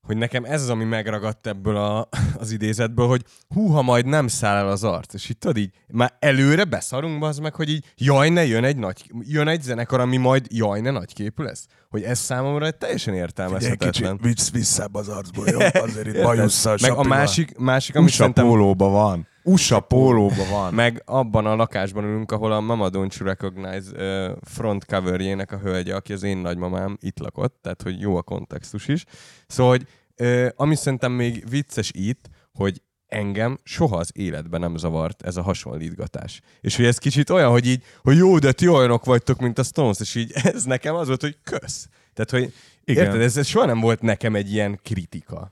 hogy 0.03 0.17
nekem 0.17 0.45
ez 0.45 0.63
az, 0.63 0.69
ami 0.69 0.85
megragadt 0.85 1.47
ebből 1.47 1.77
a, 1.77 2.09
az 2.43 2.51
idézetből, 2.51 3.07
hogy 3.07 3.25
húha, 3.49 3.83
majd 3.83 4.07
nem 4.07 4.29
száll 4.29 4.57
el 4.57 4.69
az 4.69 4.85
arc. 4.85 5.15
És 5.15 5.29
itt 5.29 5.41
tudod 5.41 5.57
így, 5.57 5.75
már 5.89 6.17
előre 6.19 6.65
beszarunk 6.65 7.25
az 7.25 7.39
meg, 7.39 7.55
hogy 7.55 7.71
így 7.71 7.93
jaj, 7.97 8.29
ne 8.29 8.45
jön 8.45 8.65
egy 8.65 8.77
nagy, 8.77 9.11
jön 9.21 9.49
egy 9.49 9.63
zenekar, 9.63 10.01
ami 10.01 10.17
majd 10.17 10.47
jaj, 10.51 10.81
ne 10.81 10.91
nagyképű 10.91 11.43
lesz. 11.43 11.67
Hogy 11.89 12.03
ez 12.03 12.19
számomra 12.19 12.67
egy 12.67 12.77
teljesen 12.77 13.15
értelmezhetetlen. 13.15 14.19
vicc 14.23 14.51
visszább 14.51 14.95
az 14.95 15.09
arcból, 15.09 15.47
jó? 15.49 15.59
Azért 15.87 16.07
itt 16.07 16.15
Érted? 16.15 16.81
Meg 16.81 16.93
a 16.93 17.03
másik, 17.03 17.59
másik 17.59 17.97
ami 17.97 18.05
USA 18.05 18.17
szerintem... 18.17 18.47
pólóba 18.47 18.89
van. 18.89 19.27
USA 19.43 19.81
pólóba 19.81 20.45
van. 20.51 20.75
Meg 20.75 21.03
abban 21.05 21.47
a 21.47 21.57
lakásban 21.57 22.05
ülünk, 22.05 22.33
ahol 22.33 22.53
a 22.53 22.61
Mama 22.61 22.89
Don't 22.91 23.17
You 23.19 23.29
Recognize 23.29 23.91
uh, 23.93 24.37
front 24.43 24.85
coverjének 24.85 25.53
a 25.53 25.59
hölgye, 25.59 25.95
aki 25.95 26.13
az 26.13 26.23
én 26.23 26.39
nagymamám 26.39 26.97
itt 27.01 27.19
lakott, 27.19 27.59
tehát 27.63 27.83
hogy 27.83 28.01
jó 28.01 28.17
a 28.17 28.23
kontextus 28.23 28.89
is. 28.89 29.05
Szóval, 29.47 29.73
hogy 29.73 29.87
uh, 30.27 30.49
ami 30.57 30.75
szerintem 30.75 31.13
még 31.13 31.45
vicces 31.49 31.91
itt, 31.95 32.29
hogy 32.53 32.83
engem 33.09 33.59
soha 33.63 33.97
az 33.97 34.11
életben 34.15 34.61
nem 34.61 34.77
zavart 34.77 35.23
ez 35.23 35.37
a 35.37 35.43
hasonlítgatás. 35.43 36.41
És 36.61 36.77
hogy 36.77 36.85
ez 36.85 36.99
kicsit 36.99 37.31
olyan, 37.31 37.51
hogy 37.51 37.67
így, 37.67 37.85
hogy 38.03 38.17
jó, 38.17 38.39
de 38.39 38.53
ti 38.53 38.69
olyanok 38.69 39.05
vagytok, 39.05 39.41
mint 39.41 39.59
a 39.59 39.63
Stones, 39.63 40.01
és 40.01 40.15
így 40.15 40.33
ez 40.33 40.65
nekem 40.65 40.95
az 40.95 41.07
volt, 41.07 41.21
hogy 41.21 41.39
kösz. 41.43 41.89
Tehát, 42.15 42.31
hogy 42.31 42.55
Igen. 42.85 43.05
érted, 43.05 43.21
ez, 43.21 43.37
ez 43.37 43.47
soha 43.47 43.67
nem 43.67 43.81
volt 43.81 44.01
nekem 44.01 44.35
egy 44.35 44.53
ilyen 44.53 44.79
kritika. 44.83 45.51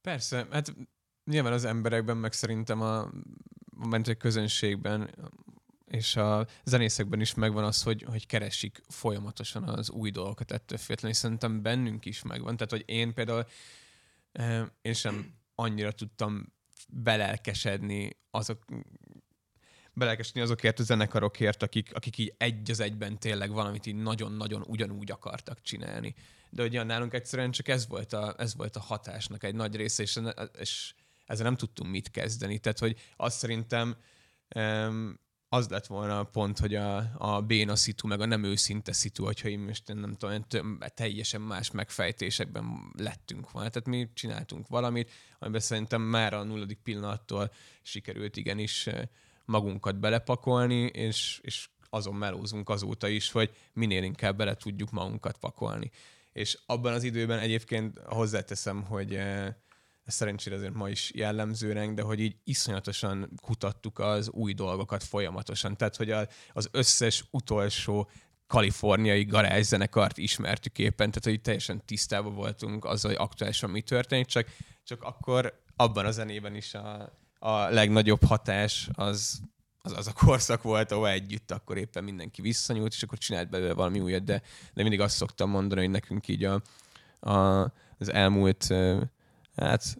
Persze, 0.00 0.46
hát 0.50 0.74
nyilván 1.24 1.52
az 1.52 1.64
emberekben, 1.64 2.16
meg 2.16 2.32
szerintem 2.32 2.80
a, 2.80 2.98
a 3.80 3.86
mentő 3.88 4.14
közönségben 4.14 5.10
és 5.90 6.16
a 6.16 6.46
zenészekben 6.64 7.20
is 7.20 7.34
megvan 7.34 7.64
az, 7.64 7.82
hogy, 7.82 8.02
hogy 8.02 8.26
keresik 8.26 8.82
folyamatosan 8.88 9.62
az 9.62 9.90
új 9.90 10.10
dolgokat 10.10 10.50
ettől 10.50 10.78
függetlenül, 10.78 11.16
és 11.16 11.22
szerintem 11.22 11.62
bennünk 11.62 12.04
is 12.04 12.22
megvan. 12.22 12.56
Tehát, 12.56 12.70
hogy 12.70 12.82
én 12.86 13.14
például 13.14 13.46
eh, 14.32 14.66
én 14.82 14.92
sem 14.92 15.37
annyira 15.60 15.92
tudtam 15.92 16.52
belelkesedni 16.88 18.10
azok 18.30 18.64
belelkesíteni 19.92 20.44
azokért 20.44 20.78
a 20.78 20.82
zenekarokért, 20.82 21.62
akik, 21.62 21.94
akik 21.94 22.18
így 22.18 22.34
egy 22.36 22.70
az 22.70 22.80
egyben 22.80 23.18
tényleg 23.18 23.50
valamit 23.50 23.86
így 23.86 23.94
nagyon-nagyon 23.94 24.64
ugyanúgy 24.66 25.10
akartak 25.10 25.60
csinálni. 25.60 26.14
De 26.50 26.62
ugye 26.62 26.82
nálunk 26.82 27.14
egyszerűen 27.14 27.50
csak 27.50 27.68
ez 27.68 27.86
volt 27.88 28.12
a, 28.12 28.34
ez 28.38 28.54
volt 28.56 28.76
a 28.76 28.80
hatásnak 28.80 29.44
egy 29.44 29.54
nagy 29.54 29.76
része, 29.76 30.02
és, 30.02 30.18
és 30.58 30.94
ezzel 31.26 31.44
nem 31.44 31.56
tudtunk 31.56 31.90
mit 31.90 32.10
kezdeni. 32.10 32.58
Tehát, 32.58 32.78
hogy 32.78 32.96
azt 33.16 33.38
szerintem 33.38 33.96
az 35.48 35.68
lett 35.68 35.86
volna 35.86 36.18
a 36.18 36.24
pont, 36.24 36.58
hogy 36.58 36.74
a, 36.74 37.10
a 37.18 37.40
béna 37.40 37.76
szitu, 37.76 38.06
meg 38.06 38.20
a 38.20 38.26
nem 38.26 38.44
őszinte 38.44 38.92
szitu, 38.92 39.24
hogyha 39.24 39.48
én 39.48 39.58
most 39.58 39.94
nem 39.94 40.16
tudom, 40.16 40.78
teljesen 40.94 41.40
más 41.40 41.70
megfejtésekben 41.70 42.92
lettünk 42.96 43.50
volna. 43.50 43.68
Tehát 43.68 43.88
mi 43.88 44.10
csináltunk 44.14 44.68
valamit, 44.68 45.10
amiben 45.38 45.60
szerintem 45.60 46.02
már 46.02 46.34
a 46.34 46.42
nulladik 46.42 46.78
pillanattól 46.78 47.52
sikerült 47.82 48.36
igenis 48.36 48.88
magunkat 49.44 49.98
belepakolni, 49.98 50.80
és, 50.82 51.40
és 51.42 51.68
azon 51.90 52.14
melózunk 52.14 52.68
azóta 52.68 53.08
is, 53.08 53.30
hogy 53.30 53.54
minél 53.72 54.02
inkább 54.02 54.36
bele 54.36 54.54
tudjuk 54.54 54.90
magunkat 54.90 55.38
pakolni. 55.38 55.90
És 56.32 56.58
abban 56.66 56.92
az 56.92 57.02
időben 57.02 57.38
egyébként 57.38 57.98
hozzáteszem, 57.98 58.82
hogy 58.82 59.18
ez 60.08 60.14
szerencsére 60.14 60.56
azért 60.56 60.74
ma 60.74 60.88
is 60.88 61.10
jellemző 61.14 61.72
ránk, 61.72 61.94
de 61.94 62.02
hogy 62.02 62.20
így 62.20 62.36
iszonyatosan 62.44 63.30
kutattuk 63.42 63.98
az 63.98 64.30
új 64.30 64.52
dolgokat 64.52 65.04
folyamatosan. 65.04 65.76
Tehát, 65.76 65.96
hogy 65.96 66.10
az 66.52 66.68
összes 66.70 67.24
utolsó 67.30 68.10
kaliforniai 68.46 69.24
garázszenekart 69.24 70.18
ismertük 70.18 70.78
éppen, 70.78 71.10
tehát 71.10 71.24
hogy 71.24 71.40
teljesen 71.40 71.84
tisztában 71.84 72.34
voltunk 72.34 72.84
azzal, 72.84 73.10
hogy 73.10 73.20
aktuálisan 73.20 73.70
mi 73.70 73.82
történik, 73.82 74.26
csak, 74.26 74.46
csak 74.84 75.02
akkor 75.02 75.62
abban 75.76 76.06
a 76.06 76.10
zenében 76.10 76.54
is 76.54 76.74
a, 76.74 77.12
a 77.38 77.68
legnagyobb 77.68 78.24
hatás 78.24 78.88
az, 78.92 79.40
az, 79.82 79.92
az 79.92 80.06
a 80.06 80.12
korszak 80.12 80.62
volt, 80.62 80.92
ahol 80.92 81.08
együtt 81.08 81.50
akkor 81.50 81.76
éppen 81.76 82.04
mindenki 82.04 82.42
visszanyúlt, 82.42 82.92
és 82.92 83.02
akkor 83.02 83.18
csinált 83.18 83.50
belőle 83.50 83.74
valami 83.74 84.00
újat, 84.00 84.24
de, 84.24 84.42
de 84.74 84.82
mindig 84.82 85.00
azt 85.00 85.16
szoktam 85.16 85.50
mondani, 85.50 85.80
hogy 85.80 85.90
nekünk 85.90 86.28
így 86.28 86.44
a, 86.44 86.62
a, 87.20 87.72
az 87.98 88.12
elmúlt 88.12 88.66
hát 89.60 89.96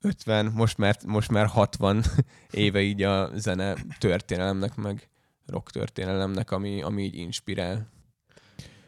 50, 0.00 0.52
most 0.54 0.78
már, 0.78 0.96
most 1.06 1.30
már 1.30 1.46
60 1.46 2.02
éve 2.50 2.80
így 2.80 3.02
a 3.02 3.30
zene 3.34 3.74
történelemnek, 3.98 4.74
meg 4.74 5.08
rock 5.46 5.70
történelemnek, 5.70 6.50
ami, 6.50 6.82
ami 6.82 7.02
így 7.02 7.14
inspirál. 7.14 7.88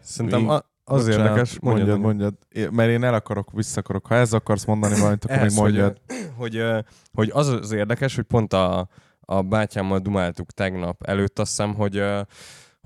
Szerintem 0.01 0.49
a, 0.49 0.63
az 0.85 1.05
Bocsánat, 1.05 1.27
érdekes, 1.27 1.59
mondjad, 1.59 1.99
mondjad, 2.01 2.35
mondjad, 2.51 2.75
mert 2.75 2.91
én 2.91 3.05
el 3.05 3.15
akarok, 3.15 3.53
vissza 3.53 3.81
akarok. 3.81 4.07
Ha 4.07 4.15
ez 4.15 4.33
akarsz 4.33 4.65
mondani 4.65 4.95
valamit, 4.99 5.25
akkor 5.25 5.41
még 5.41 5.53
mondjad. 5.55 6.01
Hogy, 6.37 6.57
hogy, 6.57 6.85
hogy 7.13 7.31
az 7.33 7.49
az 7.49 7.73
érdekes, 7.73 8.15
hogy 8.15 8.25
pont 8.25 8.53
a, 8.53 8.89
a 9.21 9.43
bátyámmal 9.43 9.99
dumáltuk 9.99 10.51
tegnap 10.51 11.03
előtt, 11.03 11.39
azt 11.39 11.51
hiszem, 11.51 11.75
hogy, 11.75 12.03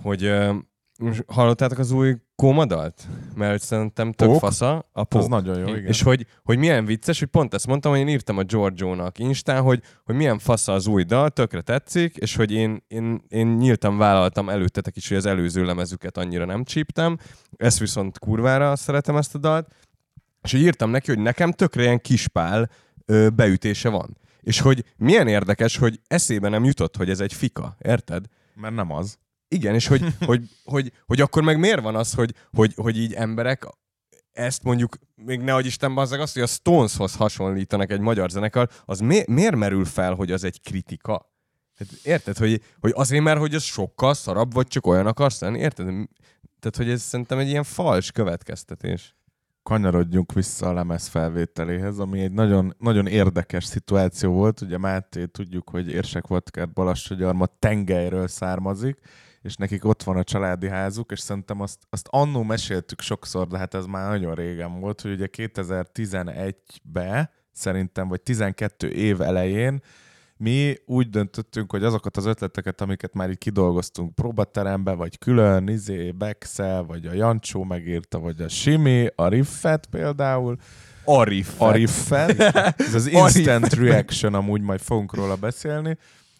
hogy 0.02 0.32
hallottátok 1.26 1.78
az 1.78 1.90
új 1.90 2.16
kómadalt? 2.36 3.06
Mert 3.34 3.62
szerintem 3.62 4.12
tök 4.12 4.28
Pók? 4.28 4.38
fasza. 4.38 4.88
A 4.92 5.04
pók. 5.04 5.22
Az 5.22 5.28
nagyon 5.28 5.58
jó, 5.58 5.66
igen. 5.66 5.86
És 5.86 6.02
hogy, 6.02 6.26
hogy 6.42 6.58
milyen 6.58 6.84
vicces, 6.84 7.18
hogy 7.18 7.28
pont 7.28 7.54
ezt 7.54 7.66
mondtam, 7.66 7.92
hogy 7.92 8.00
én 8.00 8.08
írtam 8.08 8.38
a 8.38 8.42
Giorgio-nak 8.42 9.18
Instán, 9.18 9.62
hogy, 9.62 9.82
hogy 10.04 10.14
milyen 10.14 10.38
fasza 10.38 10.72
az 10.72 10.86
új 10.86 11.02
dal, 11.02 11.30
tökre 11.30 11.60
tetszik, 11.60 12.16
és 12.16 12.36
hogy 12.36 12.52
én, 12.52 12.84
én, 12.88 13.22
én 13.28 13.46
nyíltan 13.46 13.98
vállaltam 13.98 14.48
előttetek 14.48 14.96
is, 14.96 15.08
hogy 15.08 15.16
az 15.16 15.26
előző 15.26 15.64
lemezüket 15.64 16.16
annyira 16.16 16.44
nem 16.44 16.64
csíptem. 16.64 17.18
Ezt 17.56 17.78
viszont 17.78 18.18
kurvára 18.18 18.76
szeretem 18.76 19.16
ezt 19.16 19.34
a 19.34 19.38
dalt. 19.38 19.74
És 20.42 20.50
hogy 20.52 20.60
írtam 20.60 20.90
neki, 20.90 21.10
hogy 21.10 21.22
nekem 21.22 21.52
tökre 21.52 21.82
ilyen 21.82 22.00
kispál 22.00 22.70
ö, 23.04 23.28
beütése 23.28 23.88
van. 23.88 24.16
És 24.40 24.60
hogy 24.60 24.84
milyen 24.96 25.28
érdekes, 25.28 25.76
hogy 25.76 26.00
eszébe 26.06 26.48
nem 26.48 26.64
jutott, 26.64 26.96
hogy 26.96 27.10
ez 27.10 27.20
egy 27.20 27.32
fika, 27.32 27.76
érted? 27.78 28.24
Mert 28.54 28.74
nem 28.74 28.92
az. 28.92 29.18
Igen, 29.48 29.74
és 29.74 29.86
hogy, 29.86 30.04
hogy, 30.26 30.42
hogy, 30.64 30.92
hogy, 31.06 31.20
akkor 31.20 31.42
meg 31.42 31.58
miért 31.58 31.80
van 31.80 31.96
az, 31.96 32.14
hogy, 32.14 32.34
hogy, 32.50 32.72
hogy 32.76 32.98
így 32.98 33.12
emberek 33.12 33.66
ezt 34.32 34.62
mondjuk, 34.62 34.98
még 35.14 35.40
nehogy 35.40 35.66
Isten 35.66 35.94
bazzag 35.94 36.20
azt, 36.20 36.34
hogy 36.34 36.42
a 36.42 36.46
Stoneshoz 36.46 37.14
hasonlítanak 37.14 37.90
egy 37.90 38.00
magyar 38.00 38.30
zenekar, 38.30 38.68
az 38.84 38.98
mi, 38.98 39.22
miért 39.26 39.56
merül 39.56 39.84
fel, 39.84 40.14
hogy 40.14 40.32
az 40.32 40.44
egy 40.44 40.60
kritika? 40.62 41.32
Hát 41.74 41.88
érted, 42.02 42.36
hogy, 42.36 42.62
hogy 42.80 42.92
azért, 42.94 43.22
mert 43.22 43.38
hogy 43.38 43.54
ez 43.54 43.62
sokkal 43.62 44.14
szarabb, 44.14 44.52
vagy 44.52 44.66
csak 44.66 44.86
olyan 44.86 45.06
akarsz 45.06 45.40
lenni? 45.40 45.58
Érted? 45.58 45.86
Tehát, 46.60 46.76
hogy 46.76 46.90
ez 46.90 47.02
szerintem 47.02 47.38
egy 47.38 47.48
ilyen 47.48 47.62
fals 47.62 48.12
következtetés. 48.12 49.16
Kanyarodjunk 49.62 50.32
vissza 50.32 50.68
a 50.68 50.72
lemez 50.72 51.06
felvételéhez, 51.06 51.98
ami 51.98 52.20
egy 52.20 52.32
nagyon, 52.32 52.74
nagyon 52.78 53.06
érdekes 53.06 53.64
szituáció 53.64 54.32
volt. 54.32 54.60
Ugye 54.60 54.78
Máté 54.78 55.24
tudjuk, 55.24 55.70
hogy 55.70 55.88
Érsek 55.88 56.26
Vodkert 56.26 56.72
Balassagyarma 56.72 57.46
tengelyről 57.46 58.28
származik, 58.28 58.98
és 59.44 59.56
nekik 59.56 59.84
ott 59.84 60.02
van 60.02 60.16
a 60.16 60.24
családi 60.24 60.68
házuk, 60.68 61.10
és 61.10 61.20
szerintem 61.20 61.60
azt, 61.60 61.78
azt 61.90 62.08
annó 62.10 62.42
meséltük 62.42 63.00
sokszor, 63.00 63.46
de 63.46 63.58
hát 63.58 63.74
ez 63.74 63.86
már 63.86 64.08
nagyon 64.08 64.34
régen 64.34 64.80
volt, 64.80 65.00
hogy 65.00 65.12
ugye 65.12 65.28
2011-be 65.32 67.30
szerintem, 67.52 68.08
vagy 68.08 68.20
12 68.20 68.88
év 68.90 69.20
elején 69.20 69.82
mi 70.36 70.76
úgy 70.86 71.10
döntöttünk, 71.10 71.70
hogy 71.70 71.84
azokat 71.84 72.16
az 72.16 72.26
ötleteket, 72.26 72.80
amiket 72.80 73.14
már 73.14 73.30
így 73.30 73.38
kidolgoztunk 73.38 74.14
próbaterembe, 74.14 74.92
vagy 74.92 75.18
külön, 75.18 75.68
izé, 75.68 76.10
Bexel, 76.10 76.82
vagy 76.82 77.06
a 77.06 77.12
Jancsó 77.12 77.64
megírta, 77.64 78.18
vagy 78.18 78.40
a 78.40 78.48
Simi, 78.48 79.08
a 79.14 79.28
Riffet 79.28 79.86
például, 79.86 80.56
a 81.04 81.22
riffet. 81.22 81.60
A 81.60 81.72
riffet. 81.72 82.40
Ez 82.80 82.94
az 82.94 83.06
instant 83.06 83.72
reaction, 83.72 84.34
amúgy 84.34 84.60
majd 84.60 84.80
fogunk 84.80 85.14
róla 85.14 85.36
beszélni 85.36 85.98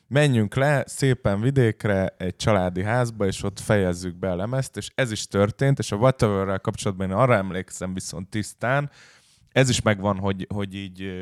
menjünk 0.09 0.55
le 0.55 0.85
szépen 0.87 1.41
vidékre, 1.41 2.15
egy 2.19 2.37
családi 2.37 2.83
házba, 2.83 3.27
és 3.27 3.43
ott 3.43 3.61
fejezzük 3.61 4.17
be 4.17 4.31
a 4.31 4.37
lemezt, 4.37 4.77
és 4.77 4.91
ez 4.95 5.11
is 5.11 5.27
történt, 5.27 5.79
és 5.79 5.93
a 5.93 5.97
whatever 5.97 6.61
kapcsolatban 6.61 7.11
én 7.11 7.17
arra 7.17 7.35
emlékszem 7.35 7.95
viszont 7.95 8.29
tisztán, 8.29 8.91
ez 9.55 9.69
is 9.69 9.83
megvan, 9.83 10.19
hogy, 10.19 10.47
hogy 10.55 10.75
így 10.75 11.13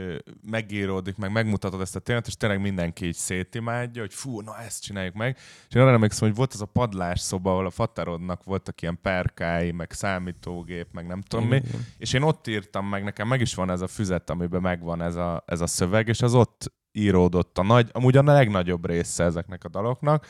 megíródik, 0.50 1.16
meg 1.16 1.32
megmutatod 1.32 1.80
ezt 1.80 1.96
a 1.96 2.00
tényet, 2.00 2.26
és 2.26 2.36
tényleg 2.36 2.60
mindenki 2.60 3.06
így 3.06 3.14
szétimádja, 3.14 4.00
hogy 4.00 4.14
fú, 4.14 4.40
na 4.40 4.58
ezt 4.58 4.82
csináljuk 4.82 5.14
meg. 5.14 5.36
És 5.68 5.74
én 5.74 5.82
arra 5.82 5.92
emlékszem, 5.92 6.28
hogy 6.28 6.36
volt 6.36 6.52
az 6.52 6.60
a 6.60 6.66
padlás 6.66 7.20
szoba, 7.20 7.50
ahol 7.52 7.66
a 7.66 7.70
faterodnak 7.70 8.44
voltak 8.44 8.82
ilyen 8.82 8.98
perkái, 9.02 9.70
meg 9.70 9.92
számítógép, 9.92 10.86
meg 10.92 11.06
nem 11.06 11.20
tudom 11.20 11.48
mi. 11.48 11.62
És 11.98 12.12
én 12.12 12.22
ott 12.22 12.46
írtam 12.46 12.86
meg, 12.86 13.04
nekem 13.04 13.28
meg 13.28 13.40
is 13.40 13.54
van 13.54 13.70
ez 13.70 13.80
a 13.80 13.86
füzet, 13.86 14.30
amiben 14.30 14.60
megvan 14.60 15.02
ez 15.02 15.16
a, 15.16 15.44
ez 15.46 15.60
a 15.60 15.66
szöveg, 15.66 16.08
és 16.08 16.22
az 16.22 16.34
ott 16.34 16.72
íródott 16.92 17.58
a 17.58 17.62
nagy, 17.62 17.88
amúgy 17.92 18.16
a 18.16 18.22
legnagyobb 18.22 18.86
része 18.86 19.24
ezeknek 19.24 19.64
a 19.64 19.68
daloknak, 19.68 20.26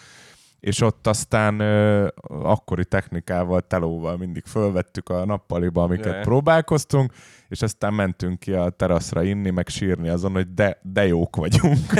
és 0.60 0.80
ott 0.80 1.06
aztán 1.06 1.60
ö, 1.60 2.08
akkori 2.26 2.84
technikával, 2.84 3.60
telóval 3.60 4.16
mindig 4.16 4.44
fölvettük 4.44 5.08
a 5.08 5.24
nappaliba, 5.24 5.82
amiket 5.82 6.04
yeah. 6.04 6.22
próbálkoztunk, 6.22 7.12
és 7.48 7.62
aztán 7.62 7.94
mentünk 7.94 8.38
ki 8.38 8.52
a 8.52 8.70
teraszra 8.70 9.22
inni, 9.22 9.50
meg 9.50 9.68
sírni 9.68 10.08
azon, 10.08 10.32
hogy 10.32 10.54
de, 10.54 10.80
de 10.82 11.06
jók 11.06 11.36
vagyunk. 11.36 11.94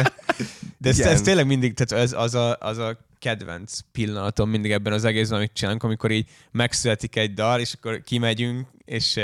de 0.78 0.88
ez, 0.88 1.00
ez 1.00 1.22
tényleg 1.22 1.46
mindig, 1.46 1.74
tehát 1.74 2.04
ez, 2.04 2.12
az, 2.12 2.34
a, 2.34 2.56
az 2.60 2.78
a 2.78 2.96
kedvenc 3.18 3.78
pillanatom 3.92 4.50
mindig 4.50 4.70
ebben 4.70 4.92
az 4.92 5.04
egészben, 5.04 5.38
amit 5.38 5.52
csinálunk, 5.52 5.82
amikor 5.82 6.10
így 6.10 6.28
megszületik 6.50 7.16
egy 7.16 7.34
dal, 7.34 7.60
és 7.60 7.72
akkor 7.72 8.00
kimegyünk, 8.02 8.66
és 8.84 9.20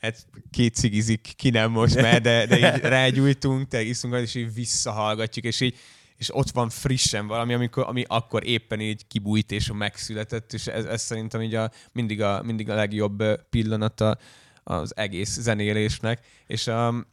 hát 0.00 0.26
két 0.50 0.74
cigizik, 0.74 1.32
ki 1.36 1.50
nem 1.50 1.70
most 1.70 2.00
már, 2.00 2.20
de, 2.20 2.46
de 2.46 2.56
így 2.56 2.80
rágyújtunk, 2.82 3.68
te 3.68 3.82
iszunk, 3.82 4.14
és 4.14 4.34
így 4.34 4.54
visszahallgatjuk, 4.54 5.44
és 5.44 5.60
így 5.60 5.76
és 6.18 6.34
ott 6.34 6.50
van 6.50 6.68
frissen 6.68 7.26
valami, 7.26 7.54
amikor, 7.54 7.84
ami 7.86 8.04
akkor 8.06 8.46
éppen 8.46 8.80
így 8.80 9.06
kibújt 9.06 9.52
és 9.52 9.70
megszületett, 9.74 10.52
és 10.52 10.66
ez, 10.66 10.84
ez 10.84 11.02
szerintem 11.02 11.42
így 11.42 11.54
a, 11.54 11.70
mindig, 11.92 12.22
a, 12.22 12.42
mindig 12.42 12.70
a 12.70 12.74
legjobb 12.74 13.24
pillanata 13.50 14.18
az 14.64 14.96
egész 14.96 15.38
zenélésnek, 15.40 16.26
és 16.46 16.66
a, 16.66 17.06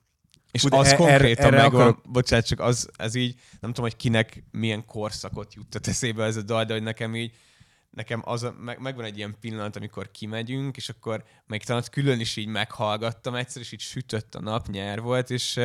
és 0.52 0.63
Ugye, 0.63 0.78
az 0.78 0.88
er, 0.88 0.95
konkrétan 0.95 1.45
erre 1.45 1.62
megvan, 1.62 1.88
akar... 1.88 2.02
bocsánat, 2.12 2.45
csak 2.45 2.60
az, 2.60 2.89
ez 2.98 3.15
így, 3.15 3.36
nem 3.60 3.74
tudom, 3.74 3.89
hogy 3.89 3.95
kinek 3.95 4.43
milyen 4.52 4.86
korszakot 4.86 5.54
juttat 5.54 5.88
eszébe 5.88 6.24
ez 6.24 6.36
a 6.36 6.41
dal, 6.41 6.63
de 6.63 6.74
hogy 6.74 6.84
nekem 6.84 7.15
így 7.15 7.32
nekem 7.95 8.21
az 8.25 8.43
a, 8.43 8.55
meg, 8.60 8.79
megvan 8.79 9.05
egy 9.05 9.17
ilyen 9.17 9.36
pillanat, 9.39 9.75
amikor 9.75 10.12
kimegyünk, 10.12 10.77
és 10.77 10.89
akkor 10.89 11.23
még 11.47 11.63
talán 11.63 11.84
külön 11.91 12.19
is 12.19 12.36
így 12.36 12.47
meghallgattam 12.47 13.36
egyszer, 13.36 13.62
és 13.62 13.71
így 13.71 13.79
sütött 13.79 14.36
a 14.36 14.41
nap, 14.41 14.67
nyár 14.67 15.01
volt, 15.01 15.29
és, 15.29 15.60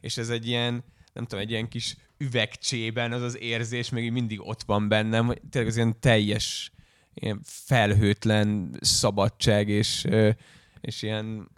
és 0.00 0.16
ez 0.16 0.28
egy 0.28 0.46
ilyen, 0.46 0.84
nem 1.12 1.24
tudom, 1.24 1.40
egy 1.40 1.50
ilyen 1.50 1.68
kis 1.68 1.96
üvegcsében 2.18 3.12
az 3.12 3.22
az 3.22 3.38
érzés 3.38 3.88
még 3.88 4.12
mindig 4.12 4.40
ott 4.40 4.62
van 4.62 4.88
bennem, 4.88 5.26
hogy 5.26 5.40
tényleg 5.50 5.70
az 5.70 5.76
ilyen 5.76 6.00
teljes, 6.00 6.72
ilyen 7.14 7.40
felhőtlen 7.44 8.76
szabadság, 8.80 9.68
és, 9.68 10.06
és 10.80 11.02
ilyen, 11.02 11.50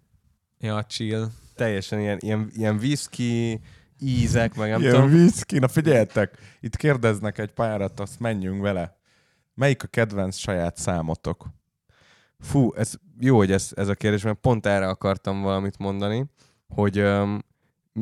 ja, 0.58 0.84
chill. 0.84 1.28
Teljesen 1.54 2.00
ilyen, 2.00 2.18
ilyen, 2.20 2.50
ilyen 2.54 2.76
whisky, 2.76 3.60
ízek, 4.00 4.54
meg 4.54 4.70
nem 4.70 4.80
ilyen 4.80 4.92
tudom. 4.92 5.12
whisky, 5.12 5.58
na 5.58 5.68
figyeljetek, 5.68 6.38
itt 6.60 6.76
kérdeznek 6.76 7.38
egy 7.38 7.50
párat, 7.50 8.00
azt 8.00 8.20
menjünk 8.20 8.62
vele. 8.62 9.02
Melyik 9.54 9.82
a 9.82 9.86
kedvenc 9.86 10.36
saját 10.36 10.76
számotok? 10.76 11.46
Fú, 12.40 12.72
ez 12.74 12.94
jó, 13.20 13.36
hogy 13.36 13.52
ez, 13.52 13.70
ez 13.74 13.88
a 13.88 13.94
kérdés, 13.94 14.22
mert 14.22 14.38
pont 14.38 14.66
erre 14.66 14.88
akartam 14.88 15.42
valamit 15.42 15.78
mondani, 15.78 16.26
hogy 16.68 17.00
um, 17.00 17.38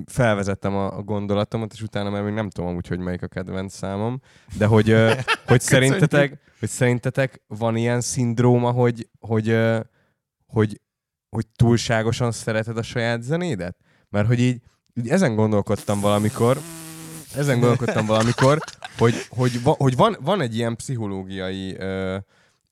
felvezettem 0.06 0.74
a, 0.74 0.96
a 0.96 1.02
gondolatomat, 1.02 1.72
és 1.72 1.82
utána 1.82 2.10
már 2.10 2.22
még 2.22 2.34
nem 2.34 2.50
tudom 2.50 2.70
amúgy, 2.70 2.86
hogy 2.86 2.98
melyik 2.98 3.22
a 3.22 3.26
kedvenc 3.26 3.74
számom, 3.74 4.20
de 4.58 4.66
hogy, 4.66 4.90
ö, 4.90 5.12
hogy 5.46 5.60
szerintetek, 5.60 6.38
hogy 6.58 6.68
szerintetek 6.68 7.42
van 7.46 7.76
ilyen 7.76 8.00
szindróma, 8.00 8.70
hogy, 8.70 9.08
hogy, 9.20 9.48
ö, 9.48 9.80
hogy, 10.46 10.80
hogy 11.28 11.46
túlságosan 11.56 12.32
szereted 12.32 12.76
a 12.76 12.82
saját 12.82 13.22
zenédet? 13.22 13.76
Mert 14.08 14.26
hogy 14.26 14.40
így, 14.40 14.60
így 14.94 15.08
ezen 15.08 15.34
gondolkodtam 15.34 16.00
valamikor, 16.00 16.58
ezen 17.36 17.60
gondolkodtam 17.60 18.06
valamikor, 18.06 18.58
hogy, 18.98 19.14
hogy, 19.28 19.60
hogy 19.64 19.96
van, 19.96 20.16
van 20.20 20.40
egy 20.40 20.56
ilyen 20.56 20.76
pszichológiai 20.76 21.76
ö, 21.76 22.16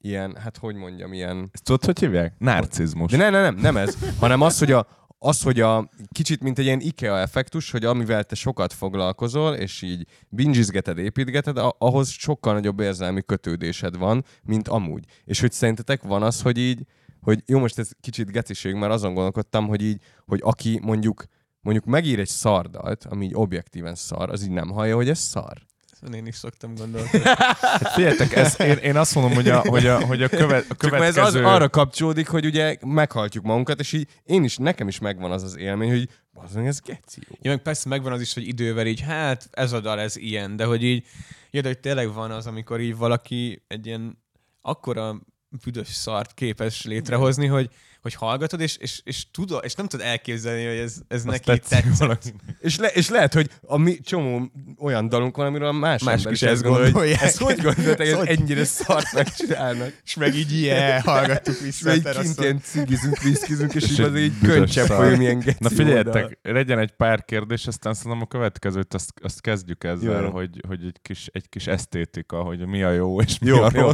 ilyen, 0.00 0.36
hát 0.36 0.56
hogy 0.56 0.74
mondjam, 0.74 1.12
ilyen... 1.12 1.48
Ezt 1.52 1.64
tudod, 1.64 1.84
hogy 1.84 1.98
hívják? 1.98 2.34
Narcizmus. 2.38 3.10
De 3.10 3.16
ne, 3.16 3.30
ne, 3.30 3.42
nem, 3.42 3.54
nem 3.54 3.76
ez, 3.76 3.96
hanem 4.18 4.40
az, 4.40 4.58
hogy 4.58 4.72
a, 4.72 4.86
az, 5.18 5.42
hogy 5.42 5.60
a 5.60 5.88
kicsit 6.12 6.42
mint 6.42 6.58
egy 6.58 6.64
ilyen 6.64 6.80
IKEA 6.80 7.18
effektus, 7.18 7.70
hogy 7.70 7.84
amivel 7.84 8.24
te 8.24 8.34
sokat 8.34 8.72
foglalkozol, 8.72 9.54
és 9.54 9.82
így 9.82 10.06
bingizgeted, 10.28 10.98
építgeted, 10.98 11.56
a- 11.58 11.76
ahhoz 11.78 12.08
sokkal 12.08 12.52
nagyobb 12.52 12.80
érzelmi 12.80 13.22
kötődésed 13.26 13.96
van, 13.96 14.24
mint 14.42 14.68
amúgy. 14.68 15.04
És 15.24 15.40
hogy 15.40 15.52
szerintetek 15.52 16.02
van 16.02 16.22
az, 16.22 16.42
hogy 16.42 16.58
így, 16.58 16.86
hogy 17.20 17.42
jó, 17.46 17.58
most 17.58 17.78
ez 17.78 17.90
kicsit 18.00 18.30
geciség, 18.30 18.74
mert 18.74 18.92
azon 18.92 19.14
gondolkodtam, 19.14 19.66
hogy 19.66 19.82
így, 19.82 20.02
hogy 20.26 20.40
aki 20.42 20.78
mondjuk 20.82 21.24
mondjuk 21.60 21.84
megír 21.84 22.18
egy 22.18 22.28
szardalt, 22.28 23.04
ami 23.04 23.24
így 23.24 23.34
objektíven 23.34 23.94
szar, 23.94 24.30
az 24.30 24.42
így 24.42 24.50
nem 24.50 24.68
hallja, 24.68 24.94
hogy 24.94 25.08
ez 25.08 25.18
szar. 25.18 25.68
Ezen 26.02 26.14
én 26.14 26.26
is 26.26 26.34
szoktam 26.34 26.74
gondolkodni. 26.74 27.20
Hát 27.24 27.92
figyeljetek, 27.92 28.36
ez, 28.36 28.60
én, 28.60 28.76
én 28.76 28.96
azt 28.96 29.14
mondom, 29.14 29.34
hogy 29.34 29.48
a, 29.48 29.60
hogy 29.60 29.86
a, 29.86 30.06
hogy 30.06 30.22
a, 30.22 30.28
követ, 30.28 30.70
a 30.70 30.74
Csak 30.74 30.90
mert 30.90 31.02
ez 31.02 31.14
következő... 31.14 31.44
az 31.44 31.52
arra 31.52 31.68
kapcsolódik, 31.68 32.28
hogy 32.28 32.46
ugye 32.46 32.76
meghaltjuk 32.80 33.44
magunkat, 33.44 33.80
és 33.80 33.92
így 33.92 34.08
én 34.24 34.44
is, 34.44 34.56
nekem 34.56 34.88
is 34.88 34.98
megvan 34.98 35.30
az 35.30 35.42
az 35.42 35.56
élmény, 35.56 35.90
hogy 35.90 36.08
bazdmeg, 36.32 36.66
ez 36.66 36.80
geci 36.80 37.20
jó. 37.28 37.36
Ja, 37.40 37.50
meg 37.50 37.62
persze 37.62 37.88
megvan 37.88 38.12
az 38.12 38.20
is, 38.20 38.34
hogy 38.34 38.46
idővel 38.46 38.86
így, 38.86 39.00
hát 39.00 39.48
ez 39.50 39.72
a 39.72 39.80
dal, 39.80 40.00
ez 40.00 40.16
ilyen, 40.16 40.56
de 40.56 40.64
hogy 40.64 40.82
így, 40.82 41.06
ja, 41.50 41.60
de 41.60 41.68
hogy 41.68 41.78
tényleg 41.78 42.12
van 42.12 42.30
az, 42.30 42.46
amikor 42.46 42.80
így 42.80 42.96
valaki 42.96 43.64
egy 43.66 43.86
ilyen 43.86 44.22
akkora 44.60 45.20
büdös 45.64 45.88
szart 45.88 46.34
képes 46.34 46.84
létrehozni, 46.84 47.46
hogy, 47.46 47.70
hogy 48.02 48.14
hallgatod, 48.14 48.60
és, 48.60 48.76
és, 48.76 49.00
és, 49.04 49.30
tudod, 49.30 49.64
és 49.64 49.74
nem 49.74 49.86
tudod 49.86 50.06
elképzelni, 50.06 50.66
hogy 50.66 50.76
ez, 50.76 50.96
ez 51.08 51.22
neki 51.22 51.44
tetszik 51.44 51.78
tetszett. 51.78 51.96
valakinek. 51.98 52.40
És, 52.60 52.78
le, 52.78 52.88
és 52.88 53.08
lehet, 53.08 53.34
hogy 53.34 53.50
a 53.60 53.76
mi 53.76 53.98
csomó 53.98 54.50
olyan 54.78 55.08
dalunk 55.08 55.36
van, 55.36 55.46
amiről 55.46 55.68
a 55.68 55.72
más, 55.72 56.02
Mások 56.02 56.18
ember 56.18 56.32
is 56.32 56.42
ezt 56.42 56.62
gondolja, 56.62 56.92
hogy 56.92 57.10
ezt 57.20 57.38
hogy 57.38 57.60
gondolták, 57.60 58.08
hogy 58.08 58.12
Hogy? 58.12 58.28
ennyire 58.28 58.64
szart 58.64 59.12
megcsinálnak. 59.12 60.00
És 60.04 60.14
meg 60.14 60.34
így 60.34 60.52
ilyen 60.52 61.00
hallgattuk 61.00 61.54
És 61.54 61.60
vissza. 61.62 61.94
így 61.94 62.06
a 62.06 62.20
kint 62.20 62.40
ilyen 62.40 62.60
cigizünk, 62.60 63.22
viszkizünk, 63.22 63.74
és 63.74 63.82
És 63.82 63.90
így 63.90 64.00
egy 64.00 64.06
az 64.06 64.16
így 64.18 64.32
könycsepp 64.42 64.86
folyam 64.86 65.20
ilyen 65.20 65.38
geci 65.38 65.56
Na 65.58 65.68
figyeljetek, 65.68 66.38
legyen 66.42 66.78
egy 66.78 66.92
pár 66.92 67.24
kérdés, 67.24 67.66
aztán 67.66 67.94
szerintem 67.94 68.20
a 68.20 68.26
következőt 68.26 68.94
azt, 68.94 69.12
azt 69.22 69.40
kezdjük 69.40 69.84
ezzel, 69.84 70.22
Jó. 70.22 70.30
hogy, 70.30 70.60
hogy 70.68 70.84
egy, 70.84 70.98
kis, 71.02 71.28
egy 71.32 71.48
kis 71.48 71.66
esztétika, 71.66 72.42
hogy 72.42 72.66
mi 72.66 72.82
a 72.82 72.90
jó 72.90 73.20
és 73.20 73.38
mi 73.38 73.46
Jó, 73.48 73.62
a 73.62 73.70
jó. 73.74 73.90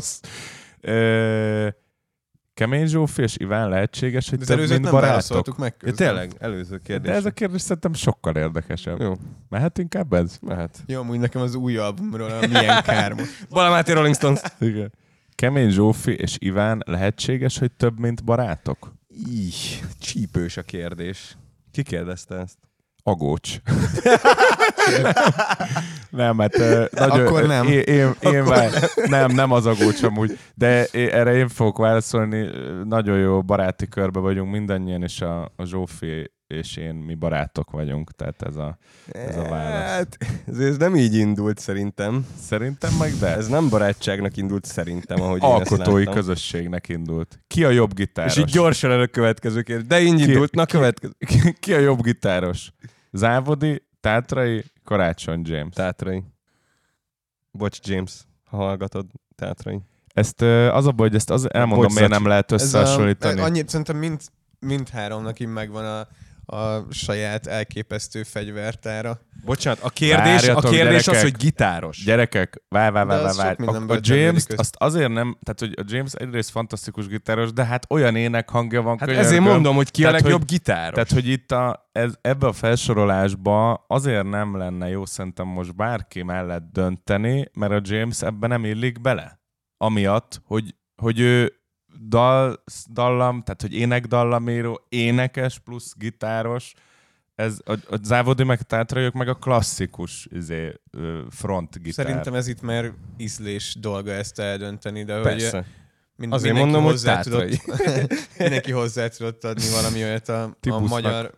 Ö, 0.87 1.69
Kemény 2.55 2.87
Zsófi 2.87 3.23
és 3.23 3.37
Iván 3.39 3.69
lehetséges, 3.69 4.29
hogy 4.29 4.39
De 4.39 4.45
több, 4.45 4.69
mint 4.69 4.81
nem 4.83 4.91
barátok? 4.91 5.57
meg 5.59 5.75
Ja, 5.81 5.93
tényleg, 5.93 6.33
előző 6.39 6.79
kérdés. 6.79 7.11
De 7.11 7.17
ez 7.17 7.25
a 7.25 7.31
kérdés 7.31 7.61
szerintem 7.61 7.93
sokkal 7.93 8.37
érdekesebb. 8.37 9.01
Jó, 9.01 9.13
Mehet 9.49 9.79
inkább 9.79 10.13
ez? 10.13 10.39
mehet. 10.41 10.83
Jó, 10.87 11.01
amúgy 11.01 11.19
nekem 11.19 11.43
az 11.43 11.55
új 11.55 11.77
albumról 11.77 12.31
a 12.31 12.47
milyen 12.47 12.83
kár 12.83 13.13
most. 13.13 13.47
Rolling 13.89 14.15
Stones. 14.15 14.41
Igen. 14.61 14.93
Kemény 15.35 15.71
Zsófi 15.71 16.13
és 16.13 16.37
Iván 16.39 16.83
lehetséges, 16.87 17.59
hogy 17.59 17.73
több, 17.73 17.99
mint 17.99 18.25
barátok? 18.25 18.93
Így, 19.29 19.83
csípős 20.01 20.57
a 20.57 20.63
kérdés. 20.63 21.37
Ki 21.71 21.83
kérdezte 21.83 22.35
ezt? 22.35 22.59
Agócs. 23.09 23.57
nem, 26.11 26.39
hát 26.39 26.59
ö, 26.59 26.85
nagyon, 26.91 27.27
Akkor 27.27 27.47
nem. 27.47 27.67
Én, 27.67 27.81
én, 27.81 28.15
én 28.21 28.45
vár, 28.45 28.71
nem, 29.05 29.31
nem 29.31 29.53
az 29.53 29.67
agócs 29.67 30.03
amúgy, 30.03 30.39
de 30.55 30.85
én, 30.85 31.09
erre 31.09 31.35
én 31.35 31.49
fogok 31.49 31.79
válaszolni. 31.79 32.49
Nagyon 32.85 33.19
jó 33.19 33.43
baráti 33.43 33.89
körbe 33.89 34.21
vagyunk 34.21 34.51
mindannyian, 34.51 35.03
és 35.03 35.21
a, 35.21 35.53
a 35.57 35.65
Zsófi 35.65 36.31
és 36.47 36.77
én 36.77 36.95
mi 36.95 37.15
barátok 37.15 37.71
vagyunk, 37.71 38.11
tehát 38.11 38.43
ez 38.43 38.57
a, 38.57 38.79
ez 39.13 39.37
a 39.37 39.43
válasz. 39.43 39.91
Hát, 39.91 40.17
ez, 40.47 40.77
nem 40.77 40.97
így 40.97 41.15
indult 41.15 41.59
szerintem. 41.59 42.27
Szerintem 42.41 42.93
meg 42.99 43.13
de. 43.13 43.37
Ez 43.37 43.49
nem 43.49 43.69
barátságnak 43.69 44.37
indult 44.37 44.65
szerintem, 44.65 45.21
ahogy 45.21 45.43
én 45.43 45.49
alkotói 45.49 46.05
láttam. 46.05 46.15
közösségnek 46.15 46.89
indult. 46.89 47.41
Ki 47.47 47.65
a 47.65 47.71
jobb 47.71 47.95
gitáros? 47.95 48.37
És 48.37 48.41
így 48.41 48.51
gyorsan 48.51 49.01
a 49.01 49.07
következő 49.07 49.63
kérdés. 49.63 49.87
De 49.87 50.01
így 50.01 50.15
Ki- 50.15 50.31
indult, 50.31 50.55
na 50.55 50.67
következő. 50.67 51.13
Ki 51.61 51.75
a 51.75 51.79
jobb 51.79 52.03
gitáros? 52.03 52.73
Závodi, 53.17 53.87
Tátrai, 54.01 54.65
Karácsony 54.85 55.43
James. 55.45 55.75
Tátrai. 55.75 56.25
Bocs, 57.51 57.79
James, 57.83 58.13
ha 58.45 58.57
hallgatod, 58.57 59.07
Tátrai. 59.35 59.81
Ezt 60.15 60.43
az 60.43 60.87
a 60.87 60.93
baj, 60.93 61.07
hogy 61.07 61.17
ezt 61.17 61.31
az 61.31 61.53
elmondom, 61.53 61.87
Bocs, 61.87 61.95
miért 61.95 62.11
nem 62.11 62.27
lehet 62.27 62.53
összehasonlítani. 62.53 63.33
Ez 63.33 63.41
a, 63.41 63.45
annyit 63.45 63.69
szerintem 63.69 63.97
mind, 63.97 64.21
mind 64.59 64.89
háromnak 64.89 65.41
így 65.41 65.49
megvan 65.49 65.85
a, 65.85 66.07
a 66.47 66.93
saját 66.93 67.47
elképesztő 67.47 68.23
fegyvertára. 68.23 69.21
Bocsánat, 69.45 69.79
a 69.83 69.89
kérdés, 69.89 70.25
Várjatok, 70.41 70.65
a 70.65 70.69
kérdés 70.69 70.97
az, 70.97 71.05
gyerekek. 71.05 71.23
hogy 71.23 71.37
gitáros. 71.37 72.05
Gyerekek, 72.05 72.63
várj, 72.69 72.93
várj, 72.93 73.09
várj, 73.09 73.25
az 73.25 73.37
várj. 73.37 73.65
A, 73.65 73.93
a 73.93 73.99
James 74.03 74.45
azt 74.57 74.75
azért 74.79 75.09
nem, 75.13 75.39
tehát 75.43 75.61
hogy 75.61 75.87
a 75.87 75.93
James 75.95 76.13
egyrészt 76.13 76.51
fantasztikus 76.51 77.07
gitáros, 77.07 77.53
de 77.53 77.65
hát 77.65 77.87
olyan 77.91 78.17
ének 78.17 78.49
hangja 78.51 78.83
van 78.83 78.99
Hát 78.99 79.09
könyörgöm. 79.09 79.31
ezért 79.31 79.43
mondom, 79.45 79.77
hogy 79.77 79.91
ki 79.91 80.03
a 80.05 80.07
Tehát, 80.07 80.21
legjobb 80.23 80.41
hogy- 80.41 80.49
gitáros. 80.51 80.95
Tehát, 80.95 81.11
hogy 81.13 81.29
itt 81.29 81.53
a, 81.53 81.89
ez, 81.93 82.15
ebbe 82.21 82.47
a 82.47 82.53
felsorolásba 82.53 83.85
azért 83.89 84.25
nem 84.25 84.57
lenne 84.57 84.89
jó 84.89 85.05
szerintem 85.07 85.47
most 85.47 85.77
bárki 85.77 86.23
mellett 86.23 86.69
dönteni, 86.73 87.51
mert 87.55 87.73
a 87.73 87.81
James 87.83 88.23
ebbe 88.23 88.47
nem 88.47 88.65
illik 88.65 89.01
bele. 89.01 89.41
Amiatt, 89.77 90.41
hogy, 90.45 90.75
hogy 91.03 91.21
ő 91.21 91.53
dal, 92.01 92.63
dallam, 92.93 93.43
tehát 93.43 93.63
hogy 93.63 93.75
énekdallamíró, 93.75 94.87
énekes 94.89 95.59
plusz 95.59 95.95
gitáros, 95.97 96.75
ez 97.35 97.59
a, 97.65 97.73
a 97.73 97.99
Závodi 98.03 98.45
meg 98.45 98.63
Tátrajok 98.63 99.15
meg 99.15 99.29
a 99.29 99.35
klasszikus 99.35 100.29
izé, 100.31 100.81
ö, 100.91 101.21
front 101.31 101.83
gitár. 101.83 102.07
Szerintem 102.07 102.35
ez 102.35 102.47
itt 102.47 102.61
már 102.61 102.93
ízlés 103.17 103.77
dolga 103.81 104.11
ezt 104.11 104.39
eldönteni, 104.39 105.05
de 105.05 105.15
hogy 105.15 105.23
Persze. 105.23 105.67
mind, 106.17 106.33
Azért 106.33 106.55
mindenki 106.55 106.73
mondom, 106.73 106.83
hogy 106.83 106.93
hozzá 106.93 107.15
Tátrai. 107.15 107.57
tudott, 107.57 108.11
mindenki 108.39 108.73
hozzá 108.73 109.09
tudott 109.09 109.45
adni 109.45 109.71
valami 109.71 110.03
olyat 110.03 110.29
a, 110.29 110.57
a 110.71 110.79
magyar 110.79 111.35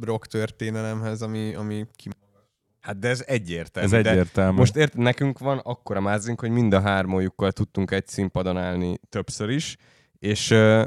rock 0.00 0.26
történelemhez, 0.26 1.22
ami, 1.22 1.54
ami 1.54 1.86
ki... 1.96 2.10
Hát 2.80 2.98
de 2.98 3.08
ez 3.08 3.24
egyértelmű. 3.26 3.96
Ez 3.96 4.02
de 4.02 4.10
egyértelmű. 4.10 4.58
Most 4.58 4.76
ért, 4.76 4.94
nekünk 4.94 5.38
van 5.38 5.58
akkora 5.58 6.00
mázink, 6.00 6.40
hogy 6.40 6.50
mind 6.50 6.72
a 6.72 6.80
hármójukkal 6.80 7.52
tudtunk 7.52 7.90
egy 7.90 8.06
színpadon 8.06 8.56
állni 8.56 8.98
többször 9.08 9.48
is, 9.48 9.76
és 10.18 10.50
uh, 10.50 10.86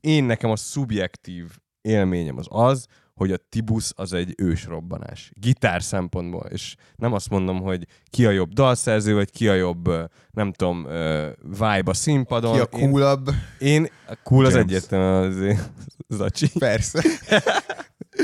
én 0.00 0.24
nekem 0.24 0.50
a 0.50 0.56
szubjektív 0.56 1.46
élményem 1.80 2.36
az 2.36 2.46
az, 2.48 2.86
hogy 3.14 3.32
a 3.32 3.36
Tibusz 3.48 3.92
az 3.96 4.12
egy 4.12 4.34
ősrobbanás. 4.36 5.30
Gitár 5.34 5.82
szempontból. 5.82 6.46
És 6.50 6.74
nem 6.96 7.12
azt 7.12 7.30
mondom, 7.30 7.60
hogy 7.60 7.86
ki 8.10 8.26
a 8.26 8.30
jobb 8.30 8.52
dalszerző, 8.52 9.14
vagy 9.14 9.30
ki 9.30 9.48
a 9.48 9.54
jobb, 9.54 9.90
nem 10.30 10.52
tudom, 10.52 10.84
uh, 10.84 11.26
vibe 11.42 11.90
a 11.90 11.94
színpadon. 11.94 12.52
Ki 12.52 12.58
a 12.58 12.66
coolabb? 12.66 13.28
Én, 13.58 13.82
én 13.82 13.88
a 14.06 14.16
cool 14.22 14.44
az 14.44 14.52
James. 14.52 14.66
egyértelműen 14.66 15.58
az 16.08 16.16
Zacsi. 16.16 16.48
Persze. 16.58 17.02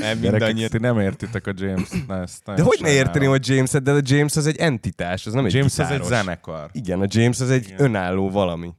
Nem 0.06 0.18
mindannyian. 0.18 0.68
ti 0.70 0.78
nem 0.78 0.98
értitek 1.00 1.46
a 1.46 1.52
James. 1.56 1.88
Na, 2.06 2.20
ezt 2.20 2.44
De 2.44 2.52
hogy 2.52 2.78
ne 2.80 2.86
sajnálom. 2.88 2.96
érteni, 3.06 3.24
hogy 3.26 3.48
James, 3.48 3.70
de 3.70 3.92
a 3.92 4.00
James 4.02 4.36
az 4.36 4.46
egy 4.46 4.56
entitás, 4.56 5.26
az 5.26 5.32
nem 5.32 5.44
egy 5.44 5.52
James 5.54 5.78
az 5.78 5.78
egy 5.78 5.86
gitáros. 6.00 6.06
zenekar. 6.06 6.70
Igen, 6.72 7.00
a 7.00 7.04
James 7.08 7.40
az 7.40 7.50
egy 7.50 7.64
Igen. 7.64 7.82
önálló 7.82 8.30
valami. 8.30 8.74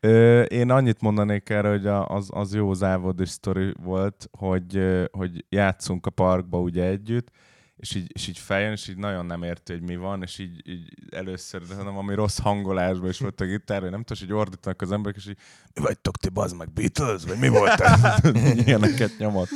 Ö, 0.00 0.42
én 0.42 0.70
annyit 0.70 1.00
mondanék 1.00 1.48
erre, 1.50 1.68
hogy 1.68 1.86
a, 1.86 2.06
az, 2.08 2.28
az 2.32 2.54
jó 2.54 2.72
závodi 2.72 3.26
sztori 3.26 3.72
volt, 3.82 4.28
hogy, 4.38 4.76
ö, 4.76 5.04
hogy 5.10 5.44
játszunk 5.48 6.06
a 6.06 6.10
parkba 6.10 6.58
ugye 6.60 6.84
együtt, 6.84 7.28
és 7.76 7.94
így, 7.94 8.10
és 8.14 8.28
így 8.28 8.38
feljön, 8.38 8.72
és 8.72 8.88
így 8.88 8.96
nagyon 8.96 9.26
nem 9.26 9.42
érti, 9.42 9.72
hogy 9.72 9.82
mi 9.82 9.96
van, 9.96 10.22
és 10.22 10.38
így, 10.38 10.68
így 10.68 10.94
először, 11.10 11.62
de 11.66 11.74
hanem 11.74 11.96
ami 11.96 12.14
rossz 12.14 12.38
hangolásban 12.38 13.08
is 13.08 13.18
volt 13.18 13.40
a 13.40 13.44
gitár, 13.44 13.80
hogy 13.80 13.90
nem 13.90 14.02
tudom, 14.02 14.28
hogy 14.28 14.38
ordítanak 14.38 14.82
az 14.82 14.92
emberek, 14.92 15.16
és 15.16 15.28
így 15.28 15.38
mi 15.74 15.82
vagytok 15.82 16.16
ti, 16.16 16.28
bazd 16.28 16.56
meg, 16.56 16.72
Beatles, 16.72 17.24
vagy 17.24 17.38
mi 17.38 17.48
volt 17.48 17.80
ez? 17.80 18.00
Ilyeneket 18.66 19.18
nyomott. 19.18 19.48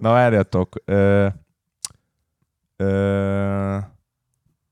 Na 0.00 0.12
várjatok, 0.12 0.82
ö, 0.84 1.28
ö, 2.76 3.76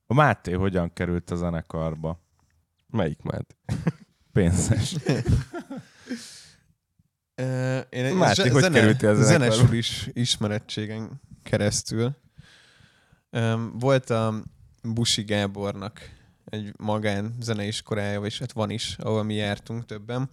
a 0.07 0.15
Máté 0.15 0.53
hogyan 0.53 0.93
került 0.93 1.31
a 1.31 1.37
zenekarba? 1.37 2.21
Melyik 2.87 3.23
már? 3.23 3.45
Pénzes. 4.33 4.97
Én 7.91 8.05
egy 8.05 8.15
Máté, 8.15 8.49
hogy 8.49 8.71
kerültél 8.71 9.09
a 9.09 9.15
zenekarba? 9.15 9.55
zenesül 9.55 9.77
is 9.77 10.09
ismerettségen 10.13 11.21
keresztül. 11.43 12.17
Volt 13.79 14.11
a 14.11 14.35
Busi 14.83 15.23
Gábornak 15.23 16.01
egy 16.45 16.73
magán 16.79 17.35
zeneiskolája, 17.41 18.21
vagy 18.21 18.39
hát 18.39 18.53
van 18.53 18.71
is, 18.71 18.97
ahol 18.99 19.23
mi 19.23 19.35
jártunk 19.35 19.85
többen, 19.87 20.31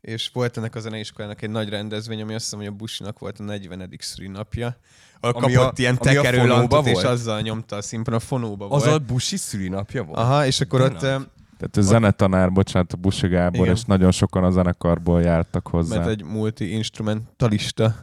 és 0.00 0.30
volt 0.32 0.56
ennek 0.56 0.74
a 0.74 0.80
zeneiskolának 0.80 1.42
egy 1.42 1.50
nagy 1.50 1.68
rendezvény, 1.68 2.22
ami 2.22 2.34
azt 2.34 2.44
hiszem, 2.44 2.58
hogy 2.58 2.68
a 2.68 2.72
Businak 2.72 3.18
volt 3.18 3.38
a 3.38 3.42
40. 3.42 3.88
szülinapja. 3.98 4.76
Ahol 5.20 5.42
Ami 5.42 5.52
kapott 5.52 5.78
a- 5.78 5.80
ilyen 5.80 5.98
tekerőlantot, 5.98 6.86
és 6.86 6.92
volt? 6.92 7.04
azzal 7.06 7.40
nyomta 7.40 7.76
a 7.76 7.82
színpadon, 7.82 8.18
a 8.18 8.22
fonóba 8.22 8.68
Az 8.68 8.84
volt. 8.84 8.94
a 8.94 9.04
busi 9.04 9.36
szülinapja 9.36 10.02
volt? 10.04 10.18
Aha, 10.18 10.46
és 10.46 10.60
akkor 10.60 10.80
ott 10.80 10.98
Tényleg? 10.98 11.20
ö, 11.20 11.22
Tehát 11.58 11.76
a 11.76 11.80
zenetanár, 11.80 12.52
bocsánat, 12.52 12.92
a 12.92 12.96
Busi 12.96 13.28
Gábor, 13.28 13.60
Igen. 13.64 13.74
és 13.76 13.82
nagyon 13.84 14.10
sokan 14.10 14.44
a 14.44 14.50
zenekarból 14.50 15.22
jártak 15.22 15.66
hozzá. 15.68 15.96
mert 15.98 16.08
egy 16.10 16.24
multi-instrumentalista 16.24 17.94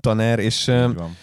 tanár, 0.00 0.38
és, 0.38 0.66
ö, 0.66 0.88
Így 0.88 0.94
van. 0.94 1.16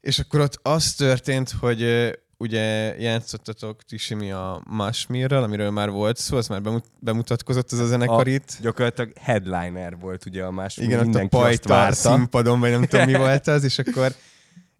És 0.00 0.18
akkor 0.18 0.40
ott 0.40 0.58
az 0.62 0.94
történt, 0.94 1.50
hogy 1.60 2.10
ugye 2.36 2.96
játszottatok 2.98 3.82
Tisimi 3.82 4.30
a 4.30 4.62
Masmirral, 4.66 5.42
amiről 5.42 5.70
már 5.70 5.90
volt 5.90 6.16
szó, 6.16 6.36
az 6.36 6.48
már 6.48 6.62
bemut- 6.62 6.90
bemutatkozott 6.98 7.72
ez 7.72 7.78
a 7.78 7.86
zenekar 7.86 8.26
itt. 8.26 8.56
Gyakorlatilag 8.60 9.12
headliner 9.20 9.98
volt 9.98 10.26
ugye 10.26 10.44
a 10.44 10.50
más. 10.50 10.76
Igen, 10.76 11.08
ott 11.08 11.14
a 11.14 11.28
pajta 11.28 11.92
színpadon, 11.92 12.60
vagy 12.60 12.70
nem 12.70 12.84
tudom 12.84 13.06
mi 13.06 13.14
volt 13.26 13.46
az, 13.46 13.64
és 13.64 13.78
akkor 13.78 14.14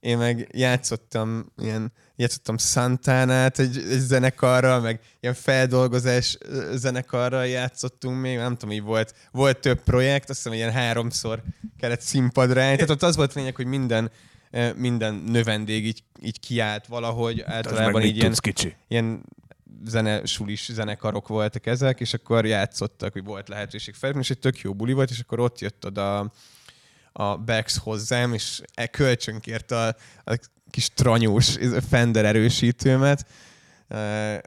én 0.01 0.19
meg 0.19 0.49
játszottam 0.53 1.53
ilyen, 1.57 1.93
játszottam 2.17 2.59
Santánát 2.59 3.59
egy, 3.59 3.77
egy 3.77 3.99
zenekarral, 3.99 4.81
meg 4.81 5.01
ilyen 5.21 5.35
feldolgozás 5.35 6.39
zenekarral 6.73 7.47
játszottunk 7.47 8.21
még, 8.21 8.37
nem 8.37 8.57
tudom, 8.57 8.75
így 8.75 8.83
volt, 8.83 9.15
volt 9.33 9.59
több 9.59 9.83
projekt, 9.83 10.31
azt 10.31 10.39
hiszem, 10.39 10.53
hogy 10.53 10.61
ilyen 10.61 10.73
háromszor 10.73 11.43
kellett 11.79 12.01
színpadra 12.01 12.63
állni. 12.63 12.75
Tehát 12.75 12.91
ott 12.91 13.03
az 13.03 13.17
volt 13.17 13.31
a 13.31 13.39
lényeg, 13.39 13.57
hogy 13.57 13.67
minden, 13.67 14.11
minden 14.77 15.15
növendég 15.15 15.87
így, 15.87 16.03
így 16.21 16.41
kiállt 16.41 16.87
valahogy, 16.87 17.41
általában 17.41 18.03
így 18.03 18.17
ilyen, 18.17 18.35
kicsi. 18.41 18.75
ilyen 18.89 19.23
zene, 19.85 20.25
sulis 20.25 20.69
zenekarok 20.73 21.29
voltak 21.29 21.67
ezek, 21.67 22.01
és 22.01 22.15
akkor 22.15 22.47
játszottak, 22.47 23.13
hogy 23.13 23.25
volt 23.25 23.49
lehetőség 23.49 23.95
fel, 23.95 24.19
és 24.19 24.31
egy 24.31 24.39
tök 24.39 24.59
jó 24.59 24.75
buli 24.75 24.93
volt, 24.93 25.11
és 25.11 25.21
akkor 25.21 25.41
ott 25.41 25.61
jött 25.61 25.87
oda 25.87 26.33
a 27.13 27.37
Bex 27.37 27.77
hozzám, 27.77 28.33
és 28.33 28.61
e 28.75 28.87
kölcsönkért 28.87 29.71
a, 29.71 29.87
a 30.25 30.39
kis 30.71 30.89
tranyós 30.89 31.57
Fender 31.89 32.25
erősítőmet, 32.25 33.27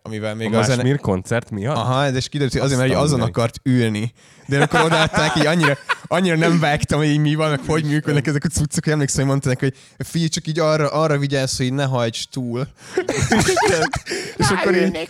amivel 0.02 0.36
még 0.36 0.54
a 0.54 0.60
a 0.60 0.64
zene... 0.64 0.96
Koncert 0.96 1.50
miatt? 1.50 1.76
Aha, 1.76 2.10
de 2.10 2.18
és 2.18 2.30
kiderült, 2.30 2.54
hogy 2.54 2.62
azért, 2.62 2.80
mert 2.80 2.94
azon 2.94 3.20
meg. 3.20 3.28
akart 3.28 3.60
ülni. 3.64 4.14
De 4.46 4.62
akkor 4.62 4.82
odaadták, 4.82 5.36
így 5.36 5.46
annyira, 5.46 5.78
annyira 6.08 6.36
nem 6.36 6.60
vágtam, 6.60 7.00
hogy 7.00 7.08
így 7.08 7.20
mi 7.20 7.36
van, 7.36 7.50
meg 7.50 7.60
hogy 7.68 7.84
működnek 7.84 8.28
ezek 8.28 8.44
a 8.44 8.48
cuccok, 8.48 8.84
hogy 8.84 8.94
emlékszem, 8.94 9.20
hogy 9.20 9.30
mondta 9.30 9.50
neki, 9.50 9.62
hogy 9.62 9.76
figyelj, 10.08 10.30
csak 10.30 10.48
így 10.48 10.60
arra, 10.60 10.90
arra 10.90 11.18
vigyázz, 11.18 11.58
hogy 11.58 11.74
ne 11.74 11.84
hajts 11.84 12.28
túl. 12.28 12.68
és 14.38 14.50
akkor 14.50 14.76
így... 14.76 15.10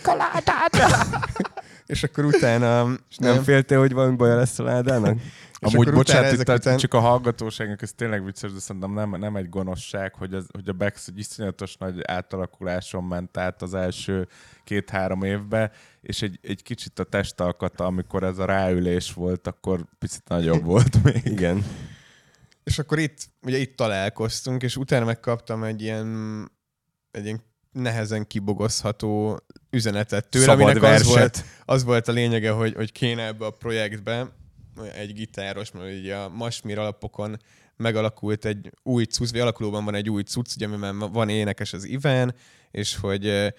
És 1.86 2.02
akkor 2.02 2.24
utána... 2.24 2.88
És 3.10 3.16
nem 3.16 3.42
féltél, 3.42 3.78
hogy 3.78 3.92
valami 3.92 4.16
baja 4.16 4.36
lesz 4.36 4.58
a 4.58 4.62
ládának? 4.62 5.18
Amúgy, 5.64 5.92
bocsánat, 5.92 6.32
ezek 6.32 6.48
itt 6.48 6.54
után- 6.54 6.78
csak 6.78 6.94
a 6.94 7.00
hallgatóságnak 7.00 7.82
ez 7.82 7.92
tényleg 7.92 8.24
vicces, 8.24 8.52
de 8.52 8.58
szerintem 8.58 8.92
nem, 8.92 9.10
nem 9.10 9.36
egy 9.36 9.48
gonoszság, 9.48 10.14
hogy, 10.14 10.34
az, 10.34 10.46
hogy 10.52 10.68
a 10.68 10.72
Bex 10.72 11.08
egy 11.08 11.18
iszonyatos 11.18 11.76
nagy 11.76 12.00
átalakuláson 12.02 13.04
ment 13.04 13.36
át 13.36 13.62
az 13.62 13.74
első 13.74 14.28
két-három 14.64 15.22
évbe, 15.22 15.70
és 16.00 16.22
egy, 16.22 16.38
egy 16.42 16.62
kicsit 16.62 16.98
a 16.98 17.04
testalkata, 17.04 17.84
amikor 17.84 18.22
ez 18.22 18.38
a 18.38 18.44
ráülés 18.44 19.12
volt, 19.12 19.46
akkor 19.46 19.84
picit 19.98 20.28
nagyobb 20.28 20.64
volt 20.74 21.02
még. 21.02 21.24
Igen. 21.24 21.64
És 22.64 22.78
akkor 22.78 22.98
itt, 22.98 23.18
ugye 23.42 23.58
itt 23.58 23.76
találkoztunk, 23.76 24.62
és 24.62 24.76
utána 24.76 25.04
megkaptam 25.04 25.64
egy 25.64 25.82
ilyen, 25.82 26.50
egy 27.10 27.24
ilyen 27.24 27.42
nehezen 27.72 28.26
kibogozható 28.26 29.40
üzenetet 29.70 30.28
tőle, 30.28 30.44
Szabad 30.44 30.60
aminek 30.62 30.82
az 30.82 31.06
volt, 31.06 31.44
az 31.64 31.84
volt 31.84 32.08
a 32.08 32.12
lényege, 32.12 32.50
hogy, 32.50 32.74
hogy 32.74 32.92
kéne 32.92 33.26
ebbe 33.26 33.46
a 33.46 33.50
projektbe 33.50 34.32
egy 34.94 35.12
gitáros, 35.12 35.70
mert 35.70 35.98
ugye 35.98 36.16
a 36.16 36.28
Masmir 36.28 36.78
alapokon 36.78 37.36
megalakult 37.76 38.44
egy 38.44 38.70
új 38.82 39.04
cucc, 39.04 39.30
vagy 39.30 39.40
alakulóban 39.40 39.84
van 39.84 39.94
egy 39.94 40.10
új 40.10 40.22
cucc, 40.22 40.54
ugye, 40.56 40.66
amiben 40.66 40.98
van 40.98 41.28
énekes 41.28 41.72
az 41.72 41.84
Iván, 41.84 42.34
és 42.70 42.96
hogy 42.96 43.52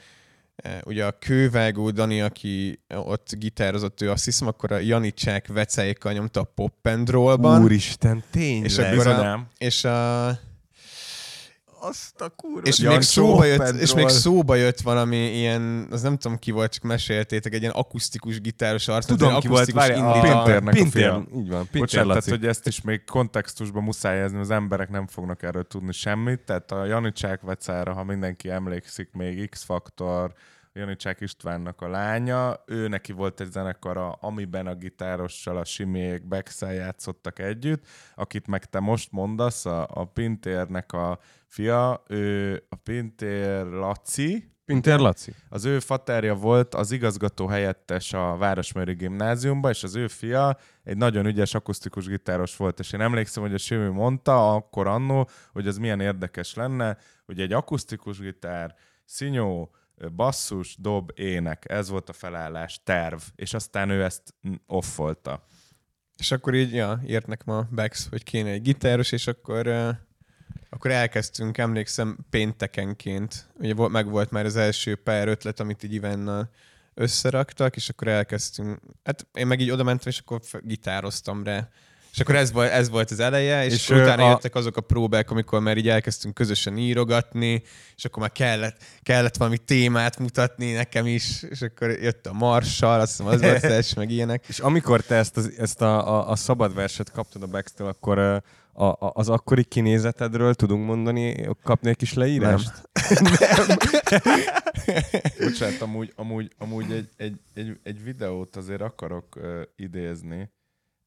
ugye 0.84 1.06
a 1.06 1.18
kővágó 1.20 1.92
Dani, 1.92 2.22
aki 2.22 2.80
ott 2.96 3.36
gitározott, 3.38 4.02
ő 4.02 4.12
azt 4.12 4.26
hiszem, 4.26 4.48
akkor 4.48 4.72
a 4.72 4.78
Janicsák 4.78 5.48
veceikkal 5.48 6.14
nyomta 6.14 6.40
a 6.40 6.44
Pop 6.44 6.88
and 6.88 7.10
Roll-ban. 7.10 7.64
Úristen, 7.64 8.24
tényleg. 8.32 8.70
És 8.70 8.78
akkor 8.78 9.08
a, 9.08 9.48
és 9.58 9.84
a, 9.84 10.28
Azt 11.88 12.22
a 12.22 12.30
kurva. 12.30 12.68
és 12.68 12.80
még, 12.80 13.02
szóba 13.02 13.46
jött, 13.46 13.58
Pedro. 13.58 13.82
és 13.82 13.94
még 13.94 14.08
szóba 14.08 14.56
jött 14.56 14.80
valami 14.82 15.18
ilyen, 15.18 15.88
az 15.92 16.02
nem 16.02 16.18
tudom 16.18 16.38
ki 16.38 16.52
volt, 16.52 16.74
csak 16.74 16.84
meséltétek, 16.84 17.54
egy 17.54 17.62
ilyen 17.62 17.74
akusztikus 17.74 18.42
gitáros 18.42 18.88
arc. 18.88 19.06
Tudom, 19.06 19.40
ki 19.40 19.48
volt, 19.48 19.72
várj, 19.72 19.94
a. 19.94 20.12
Pinternek 20.22 20.74
a 20.74 20.78
Pintér, 20.78 21.02
fia. 21.02 21.26
így 21.36 21.50
van, 21.50 21.60
Pintér 21.60 21.80
Bocsánat, 21.80 22.08
tehát, 22.08 22.40
hogy 22.40 22.46
ezt 22.46 22.68
is 22.68 22.82
még 22.82 23.04
kontextusban 23.04 23.84
muszáj 23.84 24.18
jelzni, 24.18 24.40
az 24.40 24.52
emberek 24.52 24.90
nem 24.90 25.08
fognak 25.08 25.44
erről 25.44 25.64
tudni 25.64 25.92
semmit. 25.92 26.40
Tehát 26.40 26.72
a 26.72 26.86
Janicsák 26.86 27.42
vecára, 27.42 27.94
ha 27.94 28.04
mindenki 28.04 28.50
emlékszik 28.50 29.10
még, 29.12 29.50
X-Faktor, 29.50 30.34
Janicsák 30.80 31.22
Istvánnak 31.22 31.82
a 31.82 31.88
lánya, 31.88 32.64
ő 32.66 32.88
neki 32.88 33.12
volt 33.12 33.40
egy 33.40 33.52
zenekara, 33.52 34.12
amiben 34.12 34.68
a 34.68 34.76
gitárossal, 34.76 35.58
a 35.58 35.66
Simiék, 35.66 36.28
Bexel 36.28 36.74
játszottak 36.74 37.40
együtt, 37.40 37.86
akit 38.16 38.48
meg 38.48 38.66
te 38.66 38.80
most 38.80 39.12
mondasz, 39.12 39.66
a, 39.66 39.88
a 39.90 40.06
Pintérnek 40.06 40.94
a 40.94 41.20
fia, 41.48 42.04
ő 42.08 42.64
a 42.70 42.76
Pintér 42.76 43.66
Laci, 43.66 44.50
Pintér 44.66 45.00
Laci. 45.00 45.34
az 45.50 45.66
ő 45.66 45.80
faterja 45.80 46.36
volt 46.36 46.76
az 46.76 46.92
igazgató 46.92 47.48
helyettes 47.48 48.14
a 48.14 48.36
Városmőri 48.38 48.94
Gimnáziumban, 48.94 49.72
és 49.72 49.84
az 49.84 49.96
ő 49.96 50.08
fia 50.08 50.58
egy 50.84 50.98
nagyon 50.98 51.26
ügyes 51.26 51.54
akusztikus 51.54 52.08
gitáros 52.08 52.58
volt, 52.58 52.80
és 52.80 52.92
én 52.92 53.02
emlékszem, 53.02 53.44
hogy 53.44 53.54
a 53.54 53.58
Simi 53.58 53.88
mondta 53.88 54.54
akkor 54.54 54.88
annó, 54.88 55.30
hogy 55.54 55.68
az 55.68 55.78
milyen 55.78 56.00
érdekes 56.00 56.54
lenne, 56.54 56.98
hogy 57.26 57.40
egy 57.40 57.54
akusztikus 57.54 58.20
gitár, 58.20 58.76
szinyó, 59.06 59.76
basszus, 60.16 60.76
dob, 60.80 61.12
ének. 61.16 61.66
Ez 61.70 61.90
volt 61.90 62.10
a 62.10 62.14
felállás, 62.14 62.82
terv. 62.84 63.20
És 63.36 63.54
aztán 63.54 63.90
ő 63.90 64.04
ezt 64.04 64.34
offolta. 64.66 65.46
És 66.18 66.32
akkor 66.32 66.54
így, 66.54 66.74
ja, 66.74 67.02
írt 67.08 67.28
nekem 67.28 67.54
a 67.54 67.68
Bex, 67.72 68.08
hogy 68.10 68.24
kéne 68.24 68.50
egy 68.50 68.62
gitáros, 68.62 69.12
és 69.12 69.28
akkor, 69.28 69.68
akkor 70.70 70.92
elkezdtünk, 70.92 71.58
emlékszem, 71.58 72.18
péntekenként. 72.30 73.50
Ugye 73.54 73.74
vo- 73.74 73.92
meg 73.92 74.10
volt 74.10 74.32
már 74.32 74.46
az 74.46 74.56
első 74.56 74.96
pár 74.96 75.28
ötlet, 75.28 75.60
amit 75.60 75.84
így 75.84 75.94
Ivánnal 75.94 76.50
összeraktak, 76.94 77.76
és 77.76 77.90
akkor 77.90 78.08
elkezdtünk. 78.08 78.80
Hát 79.04 79.28
én 79.34 79.48
meg 79.48 79.60
így 79.60 79.72
oda 79.72 79.84
mentem, 79.84 80.08
és 80.08 80.20
akkor 80.20 80.40
gitároztam 80.62 81.44
rá. 81.44 81.70
És 82.16 82.22
akkor 82.22 82.36
ez 82.36 82.52
volt, 82.52 82.72
ez 82.72 82.90
volt 82.90 83.12
az 83.12 83.20
eleje, 83.20 83.66
és, 83.66 83.74
És, 83.74 83.90
utána 83.90 84.26
a- 84.26 84.30
jöttek 84.30 84.56
azok 84.56 84.78
a 84.78 84.82
próbák, 84.82 85.32
amikor 85.32 85.60
már 85.60 85.78
így 85.78 85.90
elkezdtünk 85.90 86.34
közösen 86.34 86.78
írogatni, 86.78 87.64
és 87.96 88.06
akkor 88.06 88.22
már 88.22 88.32
kellett, 88.32 88.84
kellett 89.04 89.38
valami 89.38 89.58
témát 89.58 90.20
mutatni 90.20 90.72
nekem 90.72 91.06
is, 91.06 91.44
és 91.44 91.62
akkor 91.62 91.90
jött 91.90 92.28
a 92.28 92.34
Marssal, 92.34 93.00
azt 93.00 93.10
hiszem 93.10 93.26
az 93.26 93.42
volt 93.42 93.56
az 93.56 93.72
első, 93.80 93.94
meg 93.98 94.10
ilyenek. 94.10 94.46
És 94.48 94.60
amikor 94.60 95.02
te 95.02 95.16
ezt, 95.16 95.38
az, 95.38 95.52
ezt 95.58 95.82
a, 95.82 96.08
a, 96.08 96.30
a 96.30 96.36
szabad 96.36 96.74
verset 96.74 97.12
kaptad 97.12 97.44
a 97.44 97.48
Bex-től, 97.48 97.88
akkor 97.88 98.18
a, 98.18 98.86
a, 98.86 99.12
az 99.14 99.30
akkori 99.30 99.64
kinézetedről 99.64 100.54
tudunk 100.54 100.86
mondani, 100.86 101.48
kapni 101.64 101.90
egy 101.90 101.98
kis 101.98 102.14
leírást? 102.14 102.72
Bocsánat, 105.40 105.82
amúgy, 105.82 106.14
amúgy, 106.16 106.52
amúgy 106.58 106.92
egy, 106.92 107.10
egy, 107.18 107.40
egy, 107.54 107.80
egy 107.84 108.04
videót 108.04 108.56
azért 108.56 108.82
akarok 108.82 109.36
uh, 109.36 109.62
idézni 109.76 110.50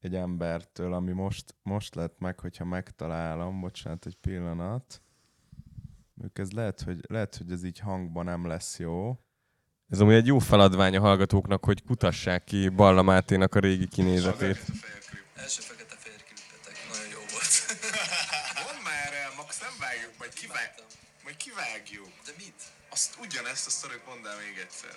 egy 0.00 0.14
embertől, 0.14 0.92
ami 0.92 1.12
most, 1.12 1.54
most 1.62 1.94
lett 1.94 2.18
meg, 2.18 2.40
hogyha 2.40 2.64
megtalálom. 2.64 3.60
Bocsánat, 3.60 4.06
egy 4.06 4.16
pillanat. 4.16 5.02
Mondjuk 6.14 6.38
ez 6.38 6.50
lehet, 6.50 6.80
hogy, 6.80 7.00
lehet, 7.08 7.36
hogy 7.36 7.52
ez 7.52 7.64
így 7.64 7.78
hangban 7.78 8.24
nem 8.24 8.46
lesz 8.46 8.78
jó. 8.78 9.18
Ez 9.88 10.00
amúgy 10.00 10.14
egy 10.14 10.26
jó 10.26 10.38
feladvány 10.38 10.96
a 10.96 11.00
hallgatóknak, 11.00 11.64
hogy 11.64 11.84
kutassák 11.84 12.44
ki 12.44 12.68
Balla 12.68 13.02
Máténak 13.02 13.54
a 13.54 13.60
régi 13.60 13.86
kinézetét. 13.86 14.60
Első 15.34 15.60
fekete-fehér 15.60 16.22
klippetek, 16.28 16.76
nagyon 16.90 17.08
jó 17.16 17.22
volt. 17.32 17.52
Mondd 18.66 18.80
már 18.84 19.12
el, 19.22 19.30
Max, 19.36 19.60
nem 19.60 19.74
vágjuk, 19.80 20.12
majd, 20.18 20.32
kivág, 20.32 20.74
majd 21.24 21.36
kivágjuk. 21.36 22.10
De 22.26 22.32
mit? 22.38 22.60
Azt 22.90 23.18
ugyanezt 23.24 23.66
a 23.66 23.70
sztorit 23.70 24.06
mondd 24.06 24.26
el 24.26 24.36
még 24.44 24.56
egyszer. 24.64 24.94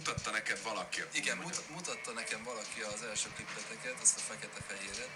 Mutatta 0.00 0.30
neked 0.30 0.58
valaki. 0.70 1.00
Igen, 1.20 1.36
mut- 1.44 1.62
mutatta 1.76 2.10
nekem 2.20 2.40
valaki 2.50 2.80
az 2.94 3.00
első 3.10 3.28
klippeteket, 3.36 3.96
azt 4.04 4.16
a 4.20 4.22
fekete-fehéret, 4.28 5.12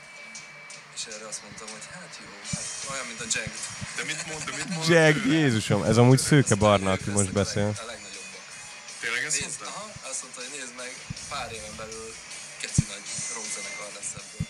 és 0.96 1.02
erre 1.14 1.26
azt 1.32 1.42
mondtam, 1.42 1.68
hogy 1.74 1.86
hát 1.94 2.12
jó, 2.24 2.30
hát 2.54 2.66
olyan, 2.92 3.06
mint 3.10 3.20
a 3.20 3.26
Jag. 3.34 3.50
De 3.96 4.02
mit 4.10 4.26
mond, 4.30 4.42
de 4.48 4.52
mit 4.56 4.68
mond? 4.74 4.88
Jag, 4.88 5.16
Jézusom, 5.36 5.82
ez 5.90 5.96
amúgy 5.96 6.18
Szőke 6.18 6.54
Barna, 6.54 6.90
aki 6.92 7.10
most 7.10 7.32
beszél. 7.32 7.68
A 7.84 7.86
legnagyobbak. 7.92 8.44
Tényleg 9.00 9.24
ezt 9.24 9.40
mondta? 9.40 9.64
aha, 9.66 9.86
azt 10.10 10.22
mondta, 10.22 10.40
hogy 10.44 10.52
nézd 10.58 10.74
meg, 10.82 10.90
pár 11.28 11.48
éven 11.52 11.74
belül 11.76 12.08
keci 12.60 12.82
nagy 12.92 13.04
rockzenekar 13.34 13.88
lesz 13.98 14.12
ebből. 14.20 14.46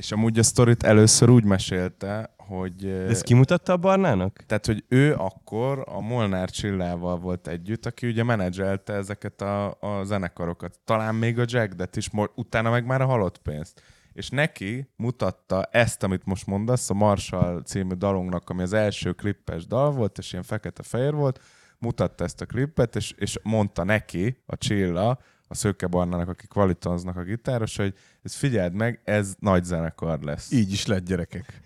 És 0.00 0.12
amúgy 0.12 0.38
a 0.38 0.42
sztorit 0.42 0.82
először 0.82 1.30
úgy 1.30 1.44
mesélte, 1.44 2.34
hogy... 2.36 2.74
De 2.76 3.06
ezt 3.06 3.22
kimutatta 3.22 3.72
a 3.72 3.76
Barnának? 3.76 4.36
Tehát, 4.46 4.66
hogy 4.66 4.84
ő 4.88 5.14
akkor 5.14 5.84
a 5.86 6.00
Molnár 6.00 6.50
Csillával 6.50 7.18
volt 7.18 7.48
együtt, 7.48 7.86
aki 7.86 8.06
ugye 8.06 8.22
menedzselte 8.22 8.92
ezeket 8.92 9.40
a, 9.40 9.66
a 9.80 10.04
zenekarokat. 10.04 10.78
Talán 10.84 11.14
még 11.14 11.38
a 11.38 11.44
Jack 11.46 11.96
is, 11.96 12.10
utána 12.34 12.70
meg 12.70 12.86
már 12.86 13.00
a 13.00 13.06
halott 13.06 13.38
pénzt. 13.38 13.82
És 14.12 14.28
neki 14.28 14.90
mutatta 14.96 15.64
ezt, 15.64 16.02
amit 16.02 16.24
most 16.24 16.46
mondasz, 16.46 16.90
a 16.90 16.94
Marshall 16.94 17.62
című 17.62 17.94
dalunknak, 17.94 18.50
ami 18.50 18.62
az 18.62 18.72
első 18.72 19.12
klippes 19.12 19.66
dal 19.66 19.90
volt, 19.90 20.18
és 20.18 20.32
ilyen 20.32 20.44
fekete-fehér 20.44 21.14
volt, 21.14 21.40
mutatta 21.78 22.24
ezt 22.24 22.40
a 22.40 22.46
klippet, 22.46 22.96
és, 22.96 23.14
és 23.16 23.38
mondta 23.42 23.84
neki, 23.84 24.42
a 24.46 24.56
Csilla, 24.56 25.18
a 25.50 25.54
Szőke 25.54 25.86
Barnának, 25.86 26.28
aki 26.28 26.46
kvalitonznak 26.46 27.16
a 27.16 27.22
gitáros, 27.22 27.76
hogy 27.76 27.94
ez 28.22 28.34
figyeld 28.34 28.72
meg, 28.72 29.00
ez 29.04 29.34
nagy 29.38 29.64
zenekar 29.64 30.20
lesz. 30.20 30.50
Így 30.50 30.72
is 30.72 30.86
lett 30.86 31.04
gyerekek. 31.04 31.60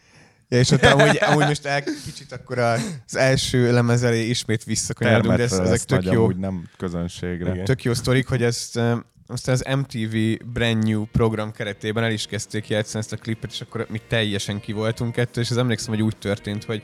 Ja, 0.49 0.59
és 0.59 0.71
ott 0.71 0.85
amúgy, 0.85 1.19
amúgy 1.21 1.47
most 1.47 1.67
el, 1.67 1.83
kicsit 1.83 2.33
akkor 2.33 2.59
az 2.59 3.17
első 3.17 3.73
lemez 3.73 4.03
elé 4.03 4.29
ismét 4.29 4.65
visszakanyarodunk, 4.65 5.37
de 5.37 5.43
ez, 5.43 5.53
ezek 5.53 5.81
tök 5.81 6.03
nagy, 6.03 6.13
jó, 6.13 6.23
amúgy 6.23 6.37
nem 6.37 6.69
közönségre. 6.77 7.53
Igen. 7.53 7.65
tök 7.65 7.83
jó 7.83 7.95
sztorik, 7.95 8.29
hogy 8.29 8.43
ezt 8.43 8.81
aztán 9.27 9.55
az 9.55 9.65
MTV 9.77 10.17
Brand 10.53 10.85
New 10.85 11.05
program 11.05 11.53
keretében 11.53 12.05
el 12.05 12.13
is 12.13 12.27
kezdték 12.27 12.69
játszani 12.69 13.05
ezt 13.05 13.13
a 13.13 13.17
klipet, 13.17 13.51
és 13.53 13.61
akkor 13.61 13.87
mi 13.91 14.01
teljesen 14.09 14.61
ki 14.61 14.73
voltunk 14.73 15.17
ettől, 15.17 15.45
és 15.45 15.51
az 15.51 15.57
emlékszem, 15.57 15.95
hogy 15.95 16.03
úgy 16.03 16.17
történt, 16.17 16.65
hogy 16.65 16.83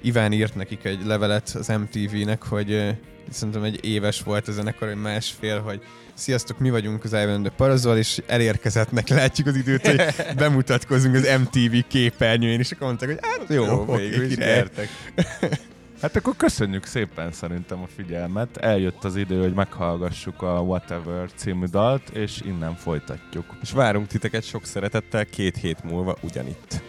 Iván 0.00 0.32
írt 0.32 0.54
nekik 0.54 0.84
egy 0.84 1.04
levelet 1.04 1.48
az 1.58 1.68
MTV-nek, 1.68 2.42
hogy 2.42 2.96
szerintem 3.30 3.62
egy 3.62 3.84
éves 3.84 4.22
volt 4.22 4.48
a 4.48 4.52
zenekar, 4.52 4.88
hogy 4.88 5.00
másfél, 5.00 5.60
hogy 5.60 5.80
sziasztok, 6.14 6.58
mi 6.58 6.70
vagyunk 6.70 7.04
az 7.04 7.12
Ivan 7.12 7.42
the 7.42 7.52
Parazol, 7.56 7.96
és 7.96 8.22
elérkezettnek 8.26 9.08
látjuk 9.08 9.46
az 9.46 9.56
időt, 9.56 9.86
hogy 9.86 10.02
bemutatkozunk 10.36 11.14
az 11.14 11.38
MTV 11.38 11.76
képernyőjén, 11.88 12.58
és 12.58 12.70
akkor 12.70 12.86
mondták, 12.86 13.08
hogy 13.08 13.18
hát 13.22 13.48
jó, 13.48 13.64
Jó, 13.64 13.84
oké, 13.86 14.26
gyertek. 14.34 14.88
Hát 16.00 16.16
akkor 16.16 16.36
köszönjük 16.36 16.84
szépen 16.84 17.32
szerintem 17.32 17.82
a 17.82 17.86
figyelmet. 17.96 18.56
Eljött 18.56 19.04
az 19.04 19.16
idő, 19.16 19.40
hogy 19.40 19.54
meghallgassuk 19.54 20.42
a 20.42 20.60
Whatever 20.60 21.30
című 21.34 21.64
dalt, 21.66 22.08
és 22.08 22.40
innen 22.44 22.74
folytatjuk. 22.74 23.44
És 23.62 23.72
várunk 23.72 24.06
titeket 24.06 24.44
sok 24.44 24.64
szeretettel 24.64 25.26
két 25.26 25.56
hét 25.56 25.84
múlva 25.84 26.16
ugyanitt. 26.22 26.82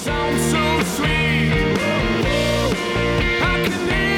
sounds 0.00 0.42
so 0.50 0.82
sweet. 0.96 1.52
I 3.42 3.62
can 3.64 4.09